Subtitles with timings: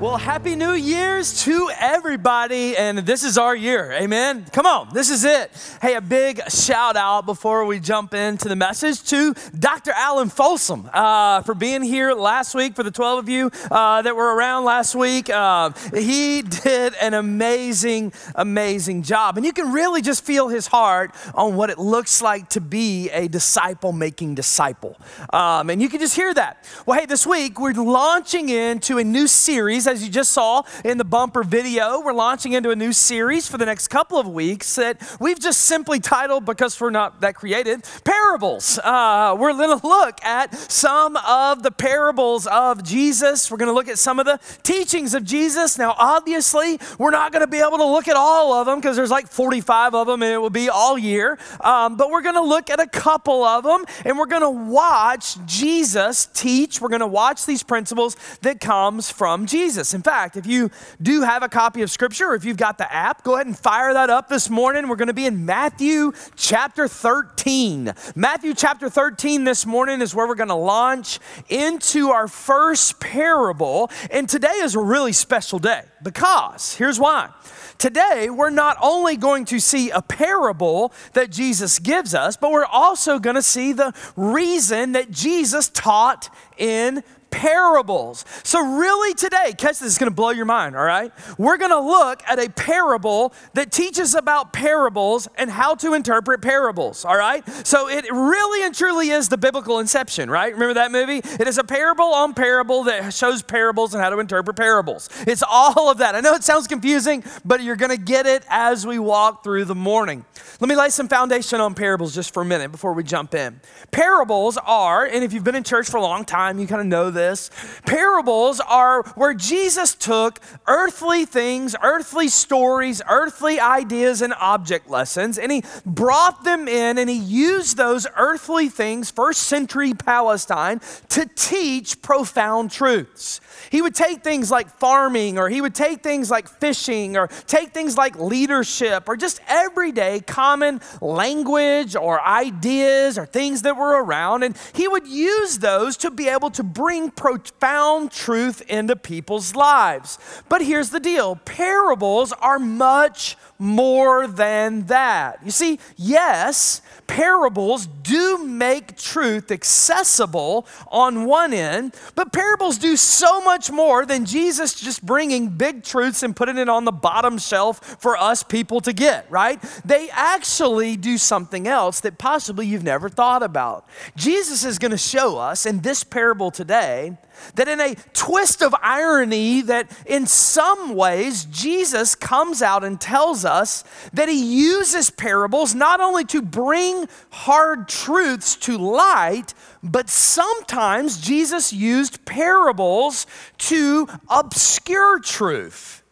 [0.00, 3.92] Well, Happy New Year's to everybody, and this is our year.
[3.92, 4.46] Amen.
[4.50, 5.50] Come on, this is it.
[5.82, 9.90] Hey, a big shout out before we jump into the message to Dr.
[9.94, 12.76] Alan Folsom uh, for being here last week.
[12.76, 17.12] For the 12 of you uh, that were around last week, uh, he did an
[17.12, 19.36] amazing, amazing job.
[19.36, 23.10] And you can really just feel his heart on what it looks like to be
[23.10, 24.96] a disciple making disciple.
[25.30, 26.64] Um, and you can just hear that.
[26.86, 30.98] Well, hey, this week we're launching into a new series as you just saw in
[30.98, 34.76] the bumper video, we're launching into a new series for the next couple of weeks
[34.76, 38.78] that we've just simply titled, because we're not that creative, Parables.
[38.78, 43.50] Uh, we're going to look at some of the parables of Jesus.
[43.50, 45.76] We're going to look at some of the teachings of Jesus.
[45.76, 48.94] Now, obviously, we're not going to be able to look at all of them because
[48.94, 51.38] there's like 45 of them and it will be all year.
[51.60, 54.50] Um, but we're going to look at a couple of them and we're going to
[54.70, 56.80] watch Jesus teach.
[56.80, 59.79] We're going to watch these principles that comes from Jesus.
[59.80, 59.94] Jesus.
[59.94, 62.92] In fact, if you do have a copy of Scripture or if you've got the
[62.92, 64.88] app, go ahead and fire that up this morning.
[64.88, 67.94] We're going to be in Matthew chapter 13.
[68.14, 73.90] Matthew chapter 13 this morning is where we're going to launch into our first parable.
[74.10, 77.30] And today is a really special day because here's why.
[77.78, 82.66] Today, we're not only going to see a parable that Jesus gives us, but we're
[82.66, 86.28] also going to see the reason that Jesus taught
[86.58, 88.24] in parables.
[88.42, 91.12] So, really, today, catch this, is going to blow your mind, all right?
[91.38, 96.42] We're going to look at a parable that teaches about parables and how to interpret
[96.42, 97.46] parables, all right?
[97.66, 100.52] So, it really and truly is the biblical inception, right?
[100.52, 101.18] Remember that movie?
[101.18, 105.08] It is a parable on parable that shows parables and how to interpret parables.
[105.26, 106.14] It's all of that.
[106.14, 109.64] I know it sounds confusing, but you're going to get it as we walk through
[109.64, 110.24] the morning.
[110.60, 113.60] Let me lay some foundation on parables just for a minute before we jump in.
[113.90, 116.86] Parables are, and if you've been in church for a long time, you kind of
[116.86, 117.50] know this this.
[117.84, 125.52] Parables are where Jesus took earthly things, earthly stories, earthly ideas, and object lessons, and
[125.52, 132.00] he brought them in and he used those earthly things, first century Palestine, to teach
[132.00, 133.40] profound truths.
[133.70, 137.70] He would take things like farming, or he would take things like fishing, or take
[137.72, 144.42] things like leadership, or just everyday common language or ideas or things that were around,
[144.42, 150.18] and he would use those to be able to bring profound truth into people's lives.
[150.48, 155.38] But here's the deal parables are much more than that.
[155.44, 163.40] You see, yes, parables do make truth accessible on one end, but parables do so
[163.42, 167.80] much more than Jesus just bringing big truths and putting it on the bottom shelf
[168.00, 169.60] for us people to get, right?
[169.84, 173.88] They actually do something else that possibly you've never thought about.
[174.16, 177.18] Jesus is going to show us in this parable today
[177.54, 183.44] that in a twist of irony, that in some ways Jesus comes out and tells
[183.44, 191.20] us that he uses parables not only to bring hard truths to light, but sometimes
[191.20, 193.26] Jesus used parables
[193.58, 196.02] to obscure truth,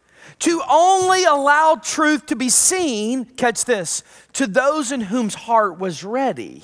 [0.40, 4.02] to only allow truth to be seen, catch this,
[4.34, 6.62] to those in whom's heart was ready.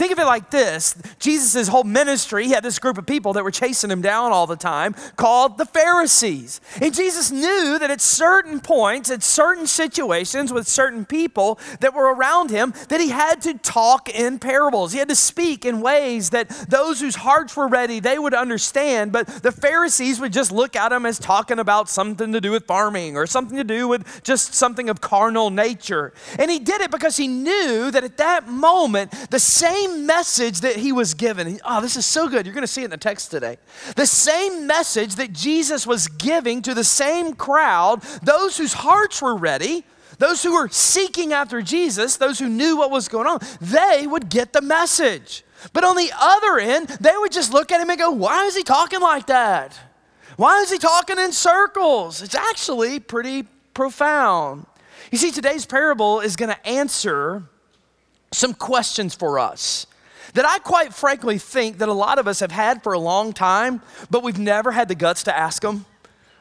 [0.00, 3.44] Think of it like this Jesus' whole ministry, he had this group of people that
[3.44, 6.62] were chasing him down all the time called the Pharisees.
[6.80, 12.14] And Jesus knew that at certain points, at certain situations with certain people that were
[12.14, 14.92] around him, that he had to talk in parables.
[14.92, 19.12] He had to speak in ways that those whose hearts were ready, they would understand.
[19.12, 22.64] But the Pharisees would just look at him as talking about something to do with
[22.64, 26.14] farming or something to do with just something of carnal nature.
[26.38, 30.60] And he did it because he knew that at that moment, the same same message
[30.60, 31.60] that he was given.
[31.64, 32.46] Oh, this is so good.
[32.46, 33.58] You're going to see it in the text today.
[33.96, 39.36] The same message that Jesus was giving to the same crowd, those whose hearts were
[39.36, 39.84] ready,
[40.18, 44.28] those who were seeking after Jesus, those who knew what was going on, they would
[44.28, 45.44] get the message.
[45.72, 48.56] But on the other end, they would just look at him and go, Why is
[48.56, 49.78] he talking like that?
[50.36, 52.22] Why is he talking in circles?
[52.22, 53.44] It's actually pretty
[53.74, 54.66] profound.
[55.10, 57.44] You see, today's parable is going to answer
[58.32, 59.86] some questions for us
[60.34, 63.32] that I quite frankly think that a lot of us have had for a long
[63.32, 65.86] time, but we've never had the guts to ask them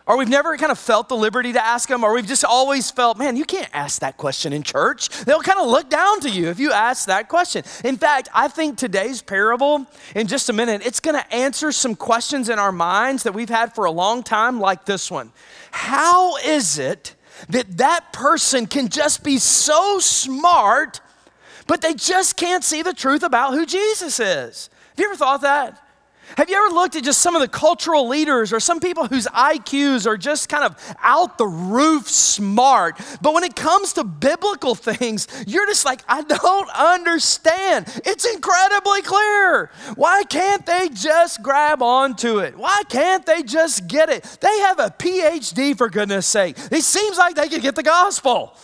[0.10, 2.90] or we've never kind of felt the liberty to ask them, or we've just always
[2.90, 5.08] felt, man, you can't ask that question in church.
[5.24, 7.64] They'll kind of look down to you if you ask that question.
[7.86, 11.94] In fact, I think today's parable, in just a minute, it's going to answer some
[11.94, 15.32] questions in our minds that we've had for a long time, like this one
[15.70, 17.14] How is it
[17.50, 21.02] that that person can just be so smart,
[21.70, 24.72] but they just can't see the truth about who Jesus is?
[24.90, 25.80] Have you ever thought that?
[26.36, 29.28] Have you ever looked at just some of the cultural leaders or some people whose
[29.28, 34.74] IQs are just kind of out the roof smart, but when it comes to biblical
[34.74, 37.86] things, you're just like, I don't understand.
[38.04, 39.70] It's incredibly clear.
[39.94, 42.58] Why can't they just grab onto it?
[42.58, 44.24] Why can't they just get it?
[44.42, 46.58] They have a PhD, for goodness sake.
[46.72, 48.56] It seems like they could get the gospel.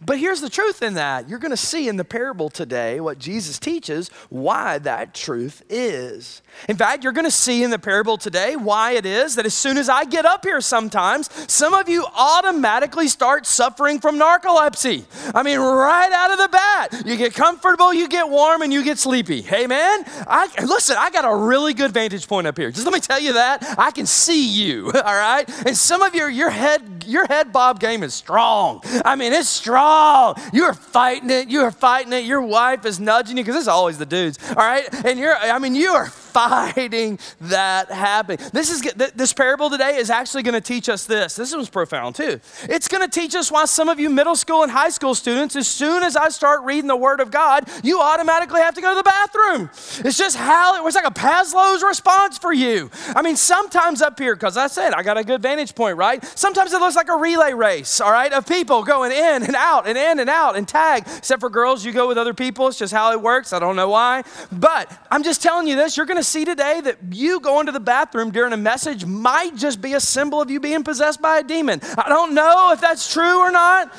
[0.00, 1.28] But here's the truth in that.
[1.28, 6.40] You're going to see in the parable today what Jesus teaches why that truth is.
[6.68, 9.54] In fact, you're going to see in the parable today why it is that as
[9.54, 15.04] soon as I get up here sometimes, some of you automatically start suffering from narcolepsy.
[15.34, 17.02] I mean, right out of the bat.
[17.04, 19.42] You get comfortable, you get warm, and you get sleepy.
[19.42, 22.70] Hey, man, I, listen, I got a really good vantage point up here.
[22.70, 23.64] Just let me tell you that.
[23.76, 25.44] I can see you, all right?
[25.66, 28.80] And some of your, your head, your head bob game is strong.
[29.04, 30.50] I mean, it's strong strong.
[30.52, 31.48] You're fighting it.
[31.48, 32.24] You're fighting it.
[32.24, 34.86] Your wife is nudging you because it's always the dudes, all right?
[35.04, 36.06] And you're, I mean, you are
[36.38, 38.38] fighting that happening.
[38.52, 41.34] This is this parable today is actually going to teach us this.
[41.34, 42.40] This one's profound too.
[42.62, 45.56] It's going to teach us why some of you middle school and high school students,
[45.56, 48.90] as soon as I start reading the Word of God, you automatically have to go
[48.90, 49.70] to the bathroom.
[50.06, 52.88] It's just how it was like a Pavlov's response for you.
[53.16, 56.24] I mean, sometimes up here, because I said I got a good vantage point, right?
[56.38, 59.88] Sometimes it looks like a relay race, all right, of people going in and out
[59.88, 61.02] and in and out and tag.
[61.16, 62.68] Except for girls, you go with other people.
[62.68, 63.52] It's just how it works.
[63.52, 65.96] I don't know why, but I'm just telling you this.
[65.96, 69.56] You're going to see today that you going to the bathroom during a message might
[69.56, 71.80] just be a symbol of you being possessed by a demon.
[71.96, 73.92] I don't know if that's true or not.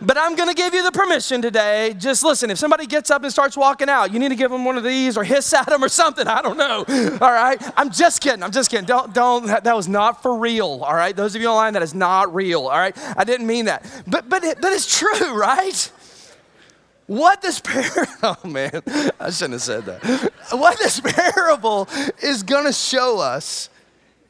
[0.00, 1.94] But I'm gonna give you the permission today.
[1.96, 4.64] Just listen, if somebody gets up and starts walking out, you need to give them
[4.64, 6.26] one of these or hiss at them or something.
[6.26, 6.84] I don't know.
[7.22, 7.62] All right?
[7.76, 8.42] I'm just kidding.
[8.42, 8.86] I'm just kidding.
[8.86, 10.82] Don't, don't, that was not for real.
[10.84, 11.16] All right?
[11.16, 12.62] Those of you online, that is not real.
[12.66, 12.96] All right?
[13.16, 13.86] I didn't mean that.
[14.06, 15.90] But, but, it, but it's true, right?
[17.06, 18.82] What this parable, oh man,
[19.20, 20.32] I shouldn't have said that.
[20.52, 21.88] What this parable
[22.22, 23.68] is gonna show us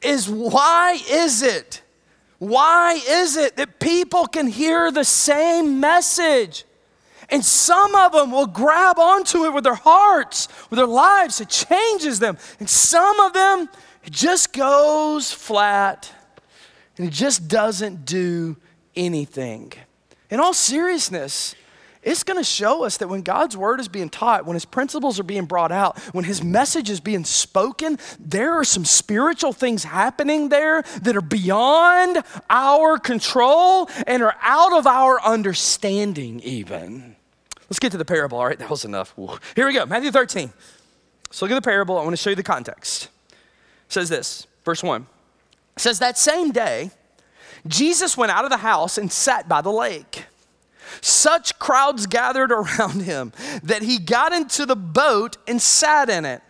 [0.01, 1.81] is why is it,
[2.39, 6.65] why is it that people can hear the same message?
[7.29, 11.41] And some of them will grab onto it with their hearts, with their lives.
[11.41, 12.37] It changes them.
[12.59, 13.67] And some of them,
[14.03, 16.11] it just goes flat
[16.97, 18.57] and it just doesn't do
[18.95, 19.73] anything.
[20.29, 21.55] In all seriousness,
[22.05, 25.19] it's going to show us that when God's word is being taught, when his principles
[25.19, 29.83] are being brought out, when his message is being spoken, there are some spiritual things
[29.83, 37.15] happening there that are beyond our control and are out of our understanding, even.
[37.69, 38.37] Let's get to the parable.
[38.37, 39.15] All right, that was enough.
[39.55, 40.53] Here we go Matthew 13.
[41.31, 41.97] So look at the parable.
[41.97, 43.09] I want to show you the context.
[43.31, 43.37] It
[43.89, 45.07] says this, verse 1.
[45.75, 46.91] It says, That same day,
[47.65, 50.25] Jesus went out of the house and sat by the lake.
[51.01, 53.31] Such crowds gathered around him
[53.63, 56.41] that he got into the boat and sat in it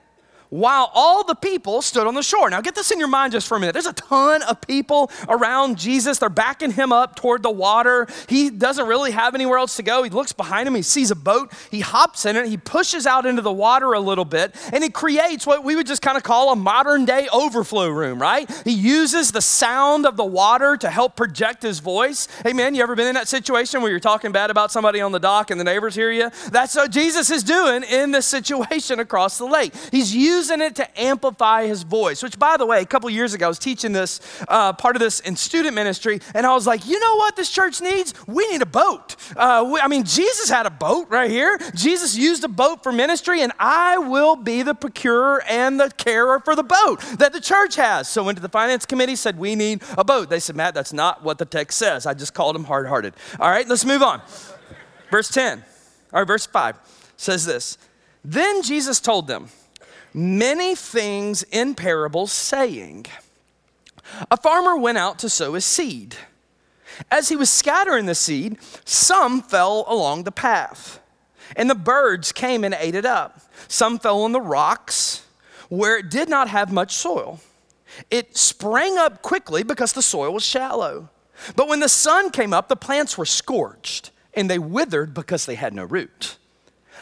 [0.50, 2.50] while all the people stood on the shore.
[2.50, 3.74] Now, get this in your mind just for a minute.
[3.74, 6.20] There's a ton of people around Jesus.
[6.20, 8.08] They're backing him up toward the water.
[8.30, 10.04] He doesn't really have anywhere else to go.
[10.04, 10.76] He looks behind him.
[10.76, 11.52] He sees a boat.
[11.72, 12.48] He hops in it.
[12.48, 15.88] He pushes out into the water a little bit, and he creates what we would
[15.88, 18.50] just kind of call a modern day overflow room, right?
[18.64, 22.28] He uses the sound of the water to help project his voice.
[22.44, 25.12] Hey, man, you ever been in that situation where you're talking bad about somebody on
[25.12, 26.30] the dock and the neighbors hear you?
[26.52, 29.74] That's what Jesus is doing in this situation across the lake.
[29.92, 33.34] He's using using it to amplify his voice, which, by the way, a couple years
[33.34, 36.68] ago, I was teaching this uh, part of this in student ministry, and I was
[36.68, 38.14] like, you know what this church needs?
[38.28, 39.16] We need a boat.
[39.36, 41.58] Uh, we, I mean, Jesus had a boat right here.
[41.74, 46.40] Jesus used a boat for ministry, and I will be the procurer and the carer
[46.40, 48.10] for the boat that the church has.
[48.10, 50.30] So, went to the finance committee, said, we need a boat.
[50.30, 52.06] They said, Matt, that's not what the text says.
[52.06, 53.14] I just called them hard hearted.
[53.40, 54.22] All right, let's move on.
[55.12, 55.64] Verse 10,
[56.12, 56.78] or verse 5
[57.18, 57.78] says this
[58.24, 59.48] Then Jesus told them,
[60.16, 63.06] many things in parables, saying,
[64.32, 66.16] A farmer went out to sow his seed.
[67.12, 71.00] As he was scattering the seed, some fell along the path,
[71.56, 73.42] and the birds came and ate it up.
[73.68, 75.26] Some fell on the rocks
[75.70, 77.42] where it did not have much soil.
[78.10, 81.10] It sprang up quickly because the soil was shallow.
[81.56, 85.56] But when the sun came up, the plants were scorched, and they withered because they
[85.56, 86.38] had no root.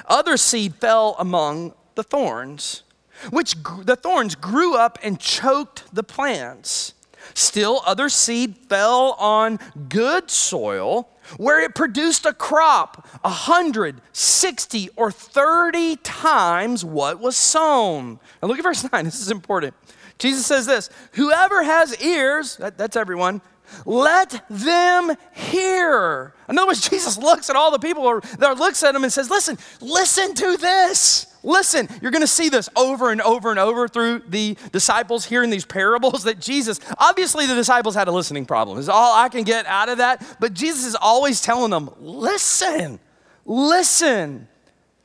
[0.08, 2.83] Other seed fell among the thorns
[3.30, 6.94] which the thorns grew up and choked the plants.
[7.34, 14.89] Still, other seed fell on good soil where it produced a crop a hundred, sixty,
[14.96, 18.20] or 30 times what was sown.
[18.42, 19.74] Now look at verse 9, this is important.
[20.18, 23.42] Jesus says this Whoever has ears, that, that's everyone,
[23.86, 26.34] let them hear.
[26.50, 29.30] In other words, Jesus looks at all the people that looks at them and says,
[29.30, 31.27] Listen, listen to this.
[31.44, 35.50] Listen, you're going to see this over and over and over through the disciples hearing
[35.50, 39.44] these parables that Jesus, obviously, the disciples had a listening problem, is all I can
[39.44, 40.38] get out of that.
[40.40, 43.00] But Jesus is always telling them, Listen,
[43.46, 44.48] listen.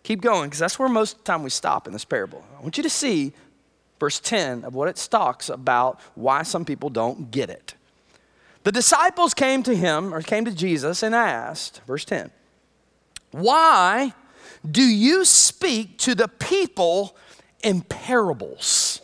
[0.05, 2.43] Keep going, because that's where most of the time we stop in this parable.
[2.57, 3.33] I want you to see
[3.99, 7.75] verse 10 of what it talks about why some people don't get it.
[8.63, 12.31] The disciples came to him, or came to Jesus, and asked, verse 10,
[13.33, 14.13] Why
[14.71, 17.17] do you speak to the people
[17.63, 19.01] in parables?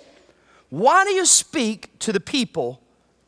[0.71, 2.81] Why do you speak to the people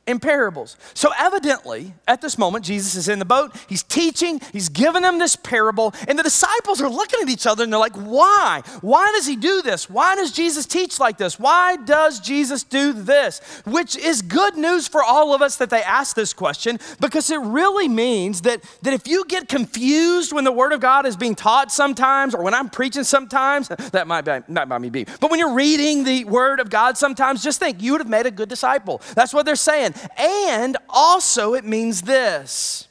[0.07, 0.77] in parables.
[0.95, 5.19] So, evidently, at this moment, Jesus is in the boat, he's teaching, he's giving them
[5.19, 8.63] this parable, and the disciples are looking at each other and they're like, Why?
[8.83, 9.91] Why does he do this?
[9.91, 11.41] Why does Jesus teach like this?
[11.41, 13.41] Why does Jesus do this?
[13.65, 17.41] Which is good news for all of us that they ask this question because it
[17.41, 21.35] really means that, that if you get confused when the Word of God is being
[21.35, 25.31] taught sometimes, or when I'm preaching sometimes, that might be, not by me be, but
[25.31, 28.31] when you're reading the Word of God sometimes, just think you would have made a
[28.31, 29.03] good disciple.
[29.17, 29.95] That's what they're saying.
[30.17, 32.89] And also, it means this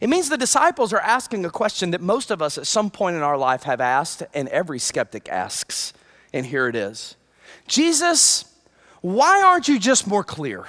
[0.00, 3.16] it means the disciples are asking a question that most of us at some point
[3.16, 5.92] in our life have asked, and every skeptic asks.
[6.32, 7.16] And here it is
[7.66, 8.44] Jesus,
[9.00, 10.64] why aren't you just more clear?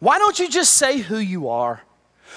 [0.00, 1.82] Why don't you just say who you are?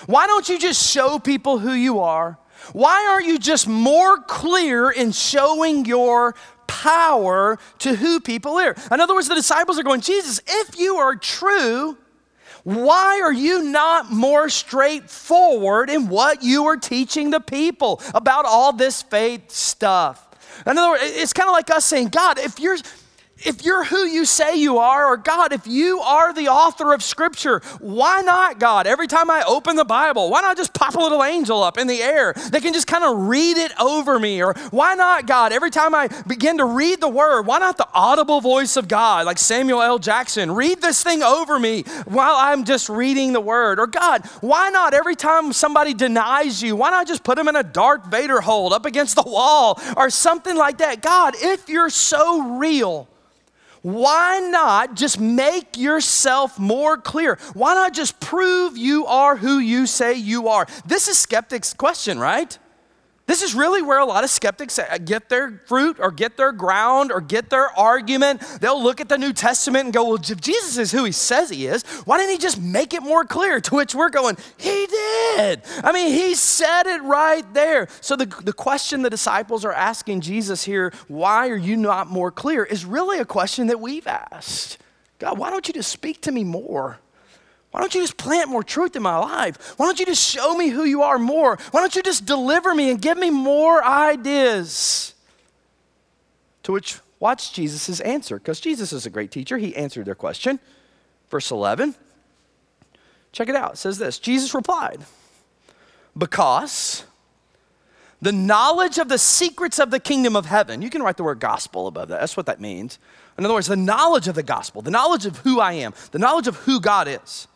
[0.06, 2.38] Why don't you just show people who you are?
[2.74, 6.36] Why aren't you just more clear in showing your
[6.72, 8.76] power to who people are.
[8.92, 11.98] In other words, the disciples are going, Jesus, if you are true,
[12.64, 18.72] why are you not more straightforward in what you are teaching the people about all
[18.72, 20.28] this faith stuff?
[20.66, 22.78] In other words, it's kind of like us saying, God, if you're
[23.46, 27.04] if you're who you say you are, or God, if you are the author of
[27.04, 28.88] Scripture, why not, God?
[28.88, 31.88] Every time I open the Bible, why not just pop a little angel up in
[31.88, 32.34] the air?
[32.52, 34.44] They can just kind of read it over me.
[34.44, 35.52] Or why not, God?
[35.52, 39.26] Every time I begin to read the Word, why not the audible voice of God,
[39.26, 40.00] like Samuel L.
[40.00, 40.52] Jackson?
[40.52, 43.80] Read this thing over me while I'm just reading the Word.
[43.80, 47.56] Or God, why not every time somebody denies you, why not just put them in
[47.56, 51.02] a Darth Vader hold up against the wall or something like that?
[51.02, 53.08] God, if you're so real,
[53.82, 57.40] why not just make yourself more clear?
[57.54, 60.68] Why not just prove you are who you say you are?
[60.86, 62.58] This is skeptics' question, right?
[63.32, 66.52] This is really where a lot of skeptics uh, get their fruit or get their
[66.52, 68.42] ground or get their argument.
[68.60, 71.50] They'll look at the New Testament and go, Well, if Jesus is who he says
[71.50, 73.62] he is, why didn't he just make it more clear?
[73.62, 75.62] To which we're going, He did.
[75.82, 77.88] I mean, he said it right there.
[78.02, 82.32] So the, the question the disciples are asking Jesus here, Why are you not more
[82.32, 84.78] clear, is really a question that we've asked.
[85.20, 87.00] God, why don't you just speak to me more?
[87.72, 89.74] Why don't you just plant more truth in my life?
[89.78, 91.58] Why don't you just show me who you are more?
[91.72, 95.14] Why don't you just deliver me and give me more ideas?
[96.64, 99.58] To which, watch Jesus' answer, because Jesus is a great teacher.
[99.58, 100.60] He answered their question.
[101.30, 101.96] Verse 11.
[103.32, 103.74] Check it out.
[103.74, 105.00] It says this Jesus replied,
[106.18, 107.06] Because
[108.22, 111.40] the knowledge of the secrets of the kingdom of heaven, you can write the word
[111.40, 112.20] gospel above that.
[112.20, 113.00] That's what that means.
[113.38, 116.20] In other words, the knowledge of the gospel, the knowledge of who I am, the
[116.20, 117.48] knowledge of who God is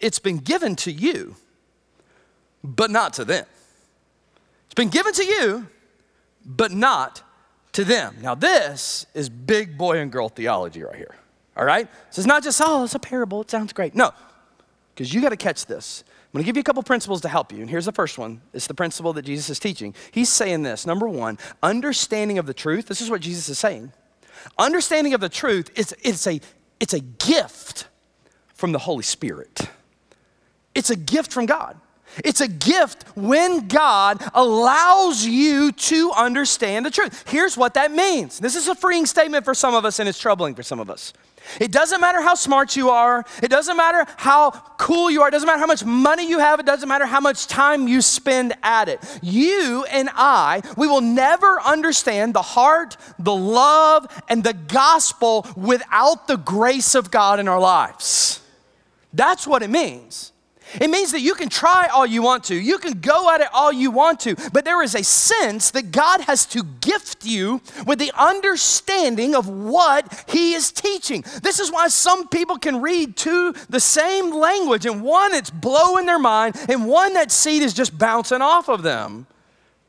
[0.00, 1.36] it's been given to you,
[2.62, 3.46] but not to them.
[4.66, 5.68] It's been given to you,
[6.44, 7.22] but not
[7.72, 8.16] to them.
[8.20, 11.14] Now, this is big boy and girl theology right here.
[11.56, 11.88] All right?
[12.10, 13.94] So it's not just, oh, it's a parable, it sounds great.
[13.94, 14.12] No,
[14.94, 16.04] because you got to catch this.
[16.08, 17.60] I'm going to give you a couple principles to help you.
[17.60, 19.94] And here's the first one it's the principle that Jesus is teaching.
[20.10, 22.86] He's saying this number one, understanding of the truth.
[22.86, 23.92] This is what Jesus is saying.
[24.58, 26.40] Understanding of the truth is it's a,
[26.80, 27.86] it's a gift
[28.54, 29.68] from the Holy Spirit.
[30.74, 31.78] It's a gift from God.
[32.24, 37.24] It's a gift when God allows you to understand the truth.
[37.28, 38.38] Here's what that means.
[38.38, 40.90] This is a freeing statement for some of us, and it's troubling for some of
[40.90, 41.12] us.
[41.60, 45.32] It doesn't matter how smart you are, it doesn't matter how cool you are, it
[45.32, 48.54] doesn't matter how much money you have, it doesn't matter how much time you spend
[48.62, 49.00] at it.
[49.22, 56.28] You and I, we will never understand the heart, the love, and the gospel without
[56.28, 58.40] the grace of God in our lives.
[59.12, 60.32] That's what it means.
[60.80, 63.48] It means that you can try all you want to, you can go at it
[63.52, 67.60] all you want to, but there is a sense that God has to gift you
[67.86, 71.24] with the understanding of what He is teaching.
[71.42, 76.06] This is why some people can read to the same language, and one it's blowing
[76.06, 79.26] their mind, and one that seed is just bouncing off of them.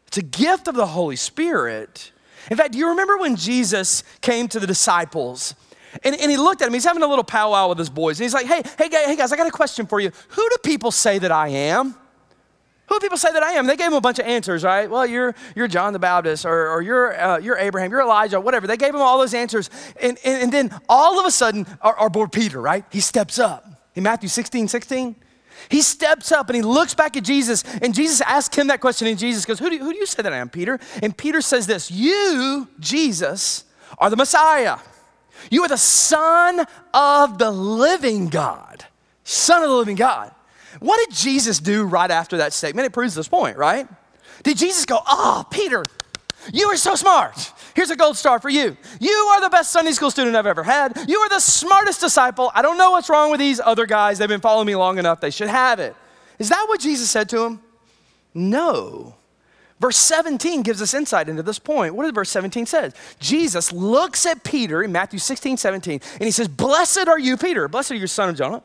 [0.08, 2.12] It's a gift of the Holy Spirit.
[2.50, 5.56] In fact, do you remember when Jesus came to the disciples?
[6.04, 8.26] And, and he looked at him, he's having a little powwow with his boys, and
[8.26, 10.12] he's like, hey, hey, guys, hey guys, I got a question for you.
[10.30, 11.96] Who do people say that I am?
[12.88, 13.66] Who do people say that I am?
[13.66, 14.90] They gave him a bunch of answers, right?
[14.90, 18.68] Well, you're, you're John the Baptist, or, or you're, uh, you're Abraham, you're Elijah, whatever.
[18.68, 19.70] They gave him all those answers.
[20.00, 22.86] And, and, and then all of a sudden, our, our boy Peter, right?
[22.92, 25.16] He steps up in Matthew 16, 16.
[25.70, 29.08] He steps up and he looks back at Jesus, and Jesus asks him that question,
[29.08, 30.80] and Jesus goes, Who do, who do you say that I am, Peter?
[31.02, 33.64] And Peter says this You, Jesus,
[33.98, 34.78] are the Messiah.
[35.50, 38.86] You are the Son of the living God.
[39.24, 40.32] Son of the living God.
[40.80, 42.86] What did Jesus do right after that statement?
[42.86, 43.88] It proves this point, right?
[44.44, 45.86] Did Jesus go, Oh, Peter,
[46.54, 47.52] you are so smart.
[47.76, 48.78] Here's a gold star for you.
[49.00, 51.10] You are the best Sunday school student I've ever had.
[51.10, 52.52] You are the smartest disciple.
[52.54, 54.18] I don't know what's wrong with these other guys.
[54.18, 55.20] They've been following me long enough.
[55.20, 55.96] They should have it.
[56.40, 57.62] Is that what Jesus said to him?
[58.34, 59.16] No.
[59.80, 61.96] Verse 17 gives us insight into this point.
[61.96, 62.94] What does verse 17 says?
[63.20, 67.68] Jesus looks at Peter in Matthew 16, 17, and he says, Blessed are you, Peter.
[67.68, 68.64] Blessed are you, son of Jonah.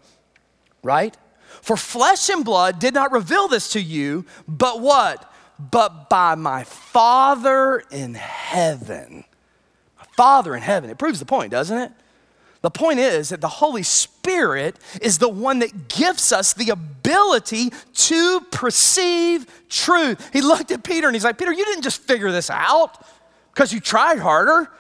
[0.83, 1.17] Right?
[1.63, 5.31] For flesh and blood did not reveal this to you, but what?
[5.59, 9.25] But by my Father in heaven.
[9.99, 10.91] My Father in heaven.
[10.91, 11.93] It proves the point, doesn't it?
[12.63, 17.73] The point is that the Holy Spirit is the one that gives us the ability
[17.95, 20.31] to perceive truth.
[20.33, 23.03] He looked at Peter and he's like, Peter, you didn't just figure this out
[23.55, 24.71] because you tried harder.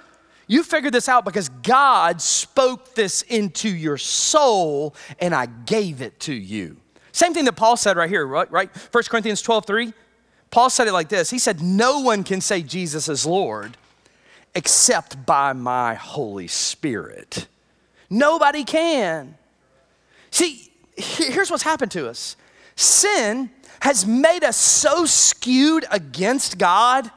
[0.46, 6.20] You figured this out because God spoke this into your soul and I gave it
[6.20, 6.76] to you.
[7.12, 8.50] Same thing that Paul said right here, right?
[8.50, 8.70] right?
[8.92, 9.92] 1 Corinthians 12, 3.
[10.50, 13.76] Paul said it like this He said, No one can say Jesus is Lord
[14.54, 17.46] except by my Holy Spirit.
[18.10, 19.36] Nobody can.
[20.32, 22.36] See, here's what's happened to us
[22.74, 23.50] sin
[23.80, 27.10] has made us so skewed against God.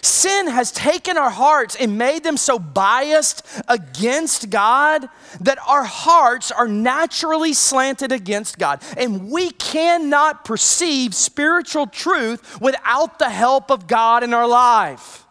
[0.00, 5.06] Sin has taken our hearts and made them so biased against God
[5.40, 8.82] that our hearts are naturally slanted against God.
[8.96, 15.24] And we cannot perceive spiritual truth without the help of God in our life.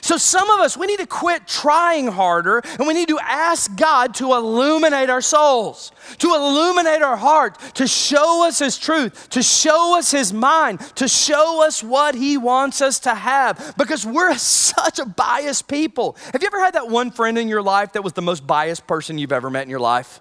[0.00, 3.74] So, some of us, we need to quit trying harder and we need to ask
[3.76, 9.42] God to illuminate our souls, to illuminate our heart, to show us His truth, to
[9.42, 14.36] show us His mind, to show us what He wants us to have because we're
[14.36, 16.16] such a biased people.
[16.32, 18.86] Have you ever had that one friend in your life that was the most biased
[18.86, 20.20] person you've ever met in your life?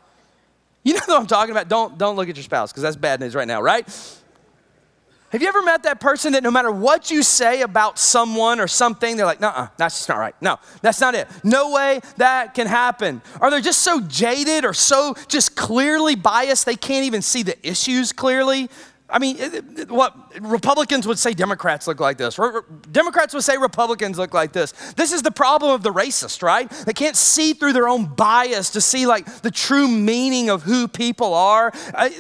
[0.83, 1.67] You know what I'm talking about?
[1.67, 3.85] Don't, don't look at your spouse because that's bad news right now, right?
[5.29, 8.67] Have you ever met that person that no matter what you say about someone or
[8.67, 10.33] something, they're like, nah, that's just not right.
[10.41, 11.27] No, that's not it.
[11.43, 13.21] No way that can happen.
[13.41, 17.57] Are they're just so jaded or so just clearly biased, they can't even see the
[17.67, 18.69] issues clearly.
[19.09, 19.37] I mean,
[19.87, 22.37] what Republicans would say Democrats look like this.
[22.91, 24.73] Democrats would say Republicans look like this.
[24.93, 26.69] This is the problem of the racist, right?
[26.69, 30.89] They can't see through their own bias to see like the true meaning of who
[30.89, 31.71] people are.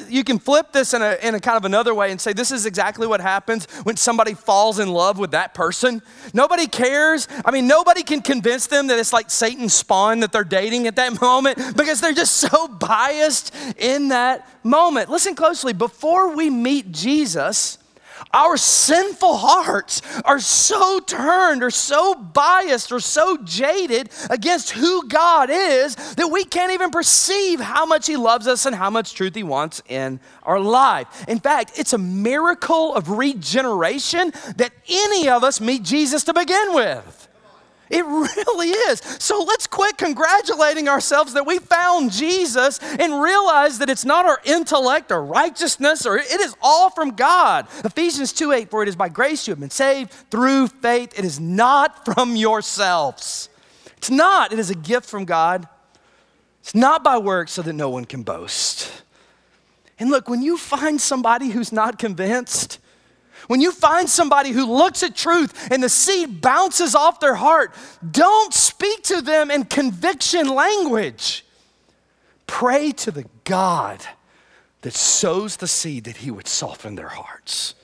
[0.07, 2.51] You can flip this in a, in a kind of another way and say this
[2.51, 6.01] is exactly what happens when somebody falls in love with that person.
[6.33, 7.27] Nobody cares.
[7.43, 10.95] I mean, nobody can convince them that it's like Satan's spawn that they're dating at
[10.95, 15.09] that moment because they're just so biased in that moment.
[15.09, 15.73] Listen closely.
[15.73, 17.77] Before we meet Jesus,
[18.33, 25.49] our sinful hearts are so turned or so biased or so jaded against who God
[25.51, 29.35] is that we can't even perceive how much He loves us and how much truth
[29.35, 31.25] He wants in our life.
[31.27, 36.73] In fact, it's a miracle of regeneration that any of us meet Jesus to begin
[36.73, 37.16] with.
[37.89, 38.99] It really is.
[39.19, 44.39] So let's quit congratulating ourselves that we found Jesus and realize that it's not our
[44.43, 47.67] intellect or righteousness or it is all from God.
[47.83, 51.17] Ephesians 2 8, for it is by grace you have been saved through faith.
[51.17, 53.49] It is not from yourselves.
[53.97, 54.53] It's not.
[54.53, 55.67] It is a gift from God.
[56.61, 59.03] It's not by works so that no one can boast.
[59.99, 62.79] And look, when you find somebody who's not convinced,
[63.47, 67.73] when you find somebody who looks at truth and the seed bounces off their heart,
[68.09, 71.45] don't speak to them in conviction language.
[72.45, 74.01] Pray to the God
[74.81, 77.75] that sows the seed that He would soften their hearts.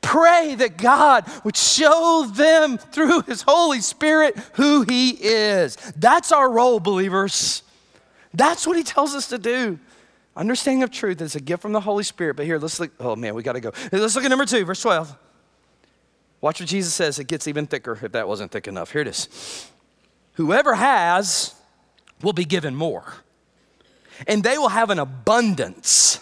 [0.00, 5.76] Pray that God would show them through His Holy Spirit who He is.
[5.96, 7.62] That's our role, believers.
[8.32, 9.78] That's what He tells us to do.
[10.38, 12.36] Understanding of truth is a gift from the Holy Spirit.
[12.36, 12.92] But here, let's look.
[13.00, 13.72] Oh man, we got to go.
[13.90, 15.14] Let's look at number two, verse 12.
[16.40, 17.18] Watch what Jesus says.
[17.18, 18.92] It gets even thicker if that wasn't thick enough.
[18.92, 19.68] Here it is.
[20.34, 21.56] Whoever has
[22.22, 23.14] will be given more,
[24.28, 26.20] and they will have an abundance.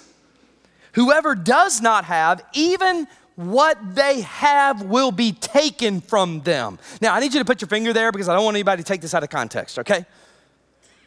[0.93, 6.79] Whoever does not have, even what they have will be taken from them.
[7.03, 8.89] Now, I need you to put your finger there because I don't want anybody to
[8.89, 10.07] take this out of context, okay?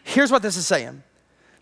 [0.04, 1.02] Here's what this is saying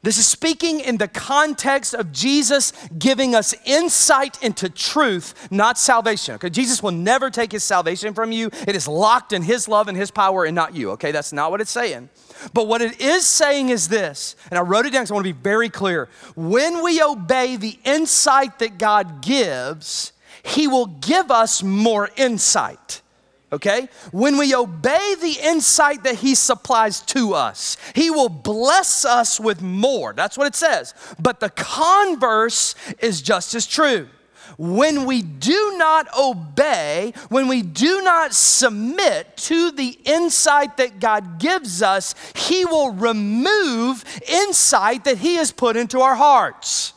[0.08, 6.36] this is speaking in the context of Jesus giving us insight into truth, not salvation.
[6.36, 8.50] Okay, Jesus will never take his salvation from you.
[8.66, 10.92] It is locked in his love and his power and not you.
[10.92, 12.08] Okay, that's not what it's saying.
[12.54, 15.28] But what it is saying is this, and I wrote it down because I want
[15.28, 16.08] to be very clear.
[16.38, 23.02] When we obey the insight that God gives, he will give us more insight
[23.52, 23.90] okay?
[24.12, 29.62] When we obey the insight that He supplies to us, He will bless us with
[29.62, 30.14] more.
[30.14, 30.94] That's what it says.
[31.20, 34.10] But the converse is just as true.
[34.58, 41.40] When we do not obey, when we do not submit to the insight that God
[41.40, 46.94] gives us, He will remove insight that He has put into our hearts.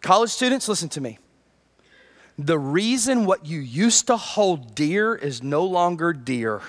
[0.00, 1.18] College students, listen to me.
[2.38, 6.60] The reason what you used to hold dear is no longer dear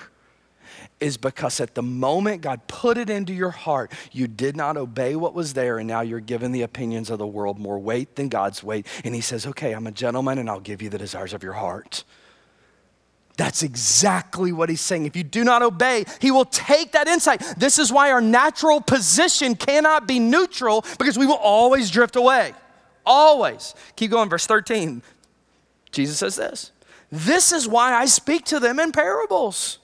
[1.00, 5.14] is because at the moment God put it into your heart, you did not obey
[5.14, 8.28] what was there, and now you're giving the opinions of the world more weight than
[8.28, 8.86] God's weight.
[9.04, 11.52] And He says, Okay, I'm a gentleman, and I'll give you the desires of your
[11.52, 12.04] heart.
[13.36, 15.06] That's exactly what he's saying.
[15.06, 17.40] If you do not obey, he will take that insight.
[17.56, 22.52] This is why our natural position cannot be neutral because we will always drift away.
[23.06, 23.76] Always.
[23.94, 25.02] Keep going, verse 13.
[25.90, 26.72] Jesus says this
[27.10, 29.78] This is why I speak to them in parables.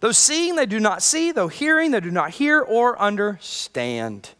[0.00, 4.30] Though seeing, they do not see, though hearing, they do not hear or understand.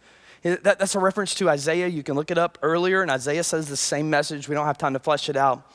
[0.43, 1.87] That, that's a reference to Isaiah.
[1.87, 4.49] You can look it up earlier, and Isaiah says the same message.
[4.49, 5.71] We don't have time to flesh it out.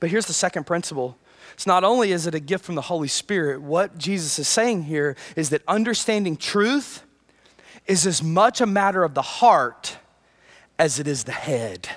[0.00, 1.16] But here's the second principle
[1.54, 4.84] it's not only is it a gift from the Holy Spirit, what Jesus is saying
[4.84, 7.04] here is that understanding truth
[7.86, 9.98] is as much a matter of the heart
[10.78, 11.88] as it is the head.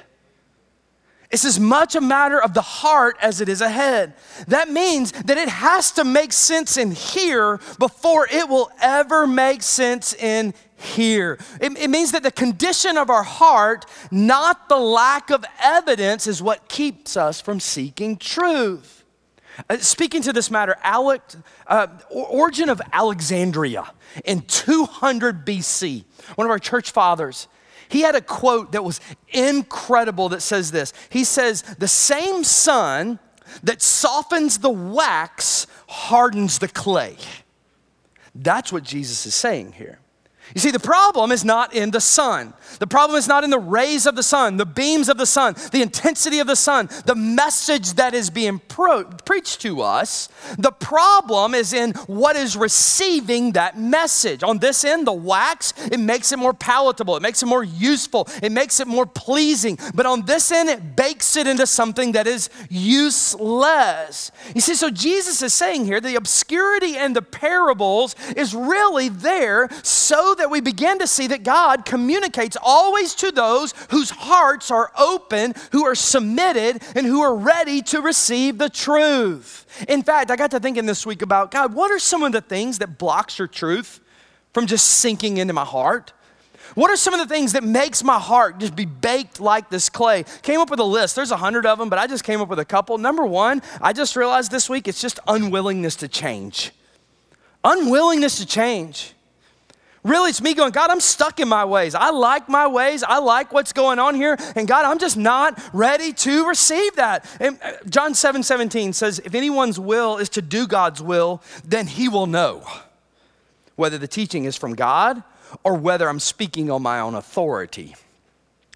[1.35, 4.13] It's as much a matter of the heart as it is a head.
[4.47, 9.61] That means that it has to make sense in here before it will ever make
[9.61, 11.37] sense in here.
[11.59, 16.41] It, it, means that the condition of our heart, not the lack of evidence, is
[16.41, 19.03] what keeps us from seeking truth.
[19.69, 21.21] Uh, speaking to this matter, Alec,
[21.67, 23.91] uh, Origen of Alexandria
[24.23, 27.49] in 200 BC, one of our church fathers,
[27.89, 30.93] he had a quote that was incredible that says this.
[31.09, 33.19] He says, The same sun
[33.63, 37.17] that softens the wax hardens the clay.
[38.33, 39.99] That's what Jesus is saying here.
[40.53, 42.53] You see, the problem is not in the sun.
[42.79, 45.55] The problem is not in the rays of the sun, the beams of the sun,
[45.71, 50.29] the intensity of the sun, the message that is being pro- preached to us.
[50.57, 54.43] The problem is in what is receiving that message.
[54.43, 58.27] On this end, the wax, it makes it more palatable, it makes it more useful,
[58.43, 59.79] it makes it more pleasing.
[59.93, 64.31] But on this end, it bakes it into something that is useless.
[64.53, 69.69] You see, so Jesus is saying here the obscurity and the parables is really there
[70.35, 75.53] that we begin to see that God communicates always to those whose hearts are open,
[75.71, 79.65] who are submitted, and who are ready to receive the truth.
[79.87, 82.41] In fact, I got to thinking this week about God, what are some of the
[82.41, 83.99] things that blocks your truth
[84.53, 86.13] from just sinking into my heart?
[86.73, 89.89] What are some of the things that makes my heart just be baked like this
[89.89, 90.25] clay?
[90.41, 91.15] Came up with a list.
[91.15, 92.97] There's a hundred of them, but I just came up with a couple.
[92.97, 96.71] Number one, I just realized this week it's just unwillingness to change.
[97.63, 99.14] Unwillingness to change.
[100.05, 101.95] Really, it's me going, God, I'm stuck in my ways.
[101.95, 103.01] I like my ways.
[103.01, 104.37] I like what's going on here.
[104.55, 107.25] And God, I'm just not ready to receive that.
[107.39, 111.87] And uh, John 7 17 says, If anyone's will is to do God's will, then
[111.87, 112.63] he will know
[113.77, 115.23] whether the teaching is from God
[115.63, 117.95] or whether I'm speaking on my own authority.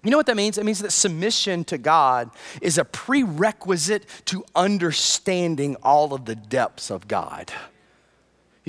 [0.02, 0.58] You know what that means?
[0.58, 6.90] It means that submission to God is a prerequisite to understanding all of the depths
[6.90, 7.52] of God.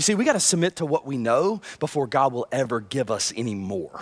[0.01, 3.11] You see, we got to submit to what we know before God will ever give
[3.11, 4.01] us any more.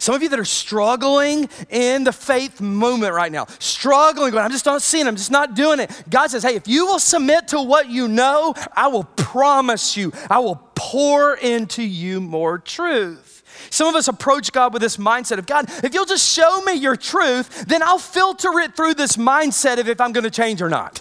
[0.00, 4.50] Some of you that are struggling in the faith moment right now, struggling, going, I'm
[4.50, 5.92] just not seeing, I'm just not doing it.
[6.10, 10.10] God says, hey, if you will submit to what you know, I will promise you,
[10.28, 13.44] I will pour into you more truth.
[13.70, 16.72] Some of us approach God with this mindset of God, if you'll just show me
[16.72, 20.60] your truth, then I'll filter it through this mindset of if I'm going to change
[20.60, 21.00] or not.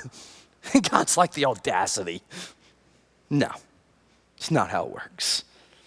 [0.75, 2.21] And God's like the audacity.
[3.31, 3.49] No.
[4.45, 5.43] It's not how it works.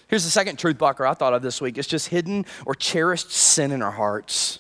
[0.09, 3.31] Here's the second truth blocker I thought of this week it's just hidden or cherished
[3.31, 4.59] sin in our hearts.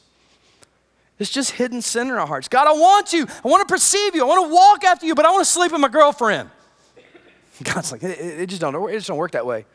[1.18, 2.46] It's just hidden sin in our hearts.
[2.46, 3.26] God, I want you.
[3.44, 4.22] I want to perceive you.
[4.22, 6.48] I want to walk after you, but I want to sleep with my girlfriend.
[7.64, 9.66] God's like, it, it just don't, it just don't work that way.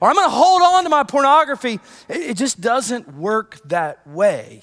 [0.00, 1.78] Or I'm going to hold on to my pornography.
[2.08, 4.62] It, it just doesn't work that way.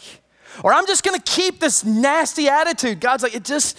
[0.64, 3.02] Or I'm just going to keep this nasty attitude.
[3.02, 3.78] God's like, it just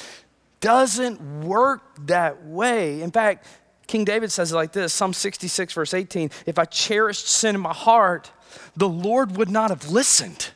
[0.61, 3.03] doesn't work that way.
[3.03, 3.45] In fact,
[3.87, 7.61] King David says it like this Psalm 66, verse 18 If I cherished sin in
[7.61, 8.31] my heart,
[8.77, 10.51] the Lord would not have listened.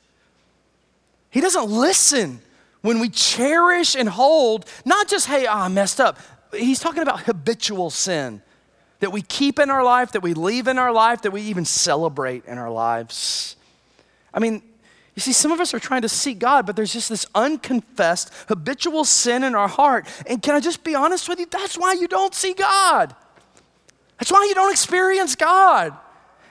[1.30, 2.40] He doesn't listen
[2.82, 6.18] when we cherish and hold, not just, hey, oh, I messed up.
[6.52, 8.42] He's talking about habitual sin
[8.98, 11.64] that we keep in our life, that we leave in our life, that we even
[11.64, 13.56] celebrate in our lives.
[14.32, 14.62] I mean,
[15.20, 18.32] you see, some of us are trying to see God, but there's just this unconfessed,
[18.48, 20.08] habitual sin in our heart.
[20.26, 21.46] And can I just be honest with you?
[21.46, 23.14] That's why you don't see God.
[24.18, 25.94] That's why you don't experience God.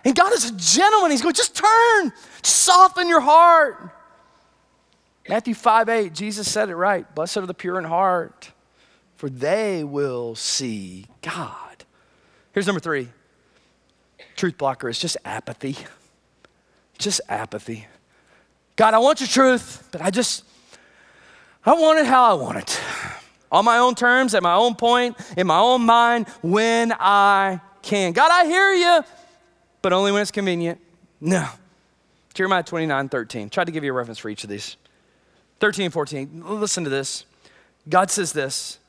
[0.06, 1.12] And God is a gentleman.
[1.12, 3.92] He's going, just turn, just soften your heart.
[5.28, 7.14] Matthew 5 8, Jesus said it right.
[7.16, 8.52] Blessed are the pure in heart,
[9.16, 11.86] for they will see God.
[12.52, 13.10] Here's number three
[14.36, 15.78] truth blocker is just apathy.
[16.98, 17.88] Just apathy.
[18.80, 20.46] God, I want your truth, but I just,
[21.66, 22.82] I want it how I want it.
[23.52, 28.14] On my own terms, at my own point, in my own mind, when I can.
[28.14, 29.04] God, I hear you,
[29.82, 30.80] but only when it's convenient.
[31.20, 31.46] No.
[32.34, 33.50] Jeremiah 29 13.
[33.50, 34.78] Try to give you a reference for each of these.
[35.60, 36.44] 13 and 14.
[36.46, 37.26] Listen to this.
[37.90, 38.80] God says this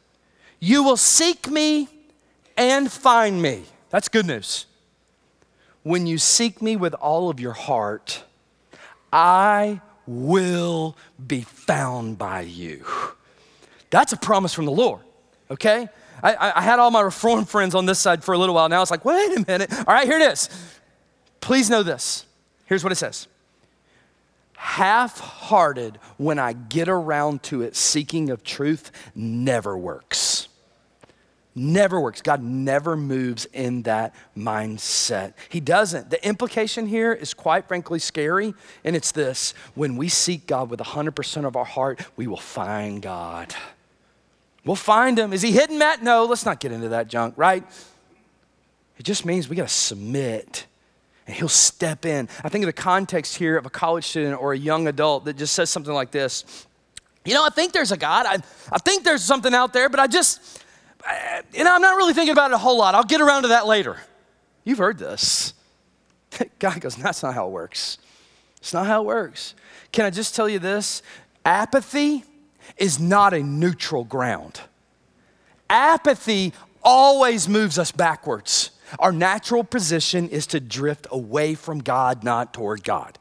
[0.61, 1.89] You will seek me
[2.57, 3.65] and find me.
[3.89, 4.67] That's good news.
[5.83, 8.23] When you seek me with all of your heart,
[9.13, 12.85] I will be found by you.
[13.91, 15.03] That's a promise from the Lord,
[15.51, 15.89] okay?
[16.23, 18.69] I, I, had all my reform friends on this side for a little while.
[18.69, 19.73] Now it's like, wait a minute.
[19.73, 20.49] All right, here it is.
[21.41, 22.27] Please know this.
[22.67, 23.27] Here's what it says
[24.61, 30.40] half hearted when I get around to it, seeking of truth, never works.
[31.63, 32.23] Never works.
[32.23, 35.35] God never moves in that mindset.
[35.51, 36.09] He doesn't.
[36.09, 40.81] The implication here is quite frankly scary, and it's this when we seek God with
[40.81, 43.55] 100% of our heart, we will find God.
[44.65, 45.35] We'll find Him.
[45.35, 46.03] Is He hidden, Matt?
[46.03, 47.63] No, let's not get into that junk, right?
[48.97, 50.65] It just means we got to submit
[51.27, 52.27] and he'll step in.
[52.43, 55.37] I think of the context here of a college student or a young adult that
[55.37, 56.67] just says something like this
[57.27, 58.25] You know, I think there's a God.
[58.25, 58.39] I,
[58.73, 60.65] I think there's something out there, but I just,
[61.09, 62.95] Uh, you know, I'm not really thinking about it a whole lot.
[62.95, 63.97] I'll get around to that later.
[64.65, 65.55] You've heard this.
[66.59, 67.99] God goes, That's not how it works.
[68.59, 69.55] It's not how it works.
[69.93, 71.03] Can I just tell you this?
[71.45, 72.25] Apathy
[72.77, 74.61] is not a neutral ground.
[75.69, 78.71] Apathy always moves us backwards.
[78.99, 83.19] Our natural position is to drift away from God, not toward God.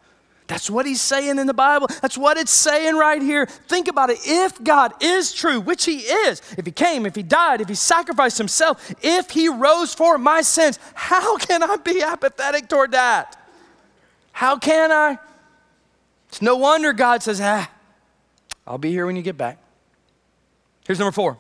[0.50, 1.88] That's what he's saying in the Bible.
[2.02, 3.46] That's what it's saying right here.
[3.46, 4.18] Think about it.
[4.26, 7.76] If God is true, which he is, if he came, if he died, if he
[7.76, 13.40] sacrificed himself, if he rose for my sins, how can I be apathetic toward that?
[14.32, 15.20] How can I?
[16.30, 17.70] It's no wonder God says, ah,
[18.66, 19.60] I'll be here when you get back.
[20.88, 21.38] Here's number four.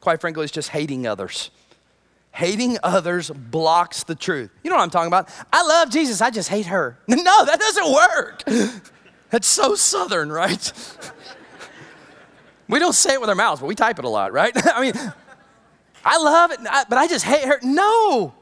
[0.00, 1.50] Quite frankly, it's just hating others.
[2.36, 4.50] Hating others blocks the truth.
[4.62, 5.30] You know what I'm talking about?
[5.50, 6.98] I love Jesus, I just hate her.
[7.08, 8.42] No, that doesn't work.
[9.30, 10.72] That's so southern, right?
[12.68, 14.52] we don't say it with our mouths, but we type it a lot, right?
[14.54, 14.92] I mean,
[16.04, 17.58] I love it, but I just hate her.
[17.62, 18.34] No,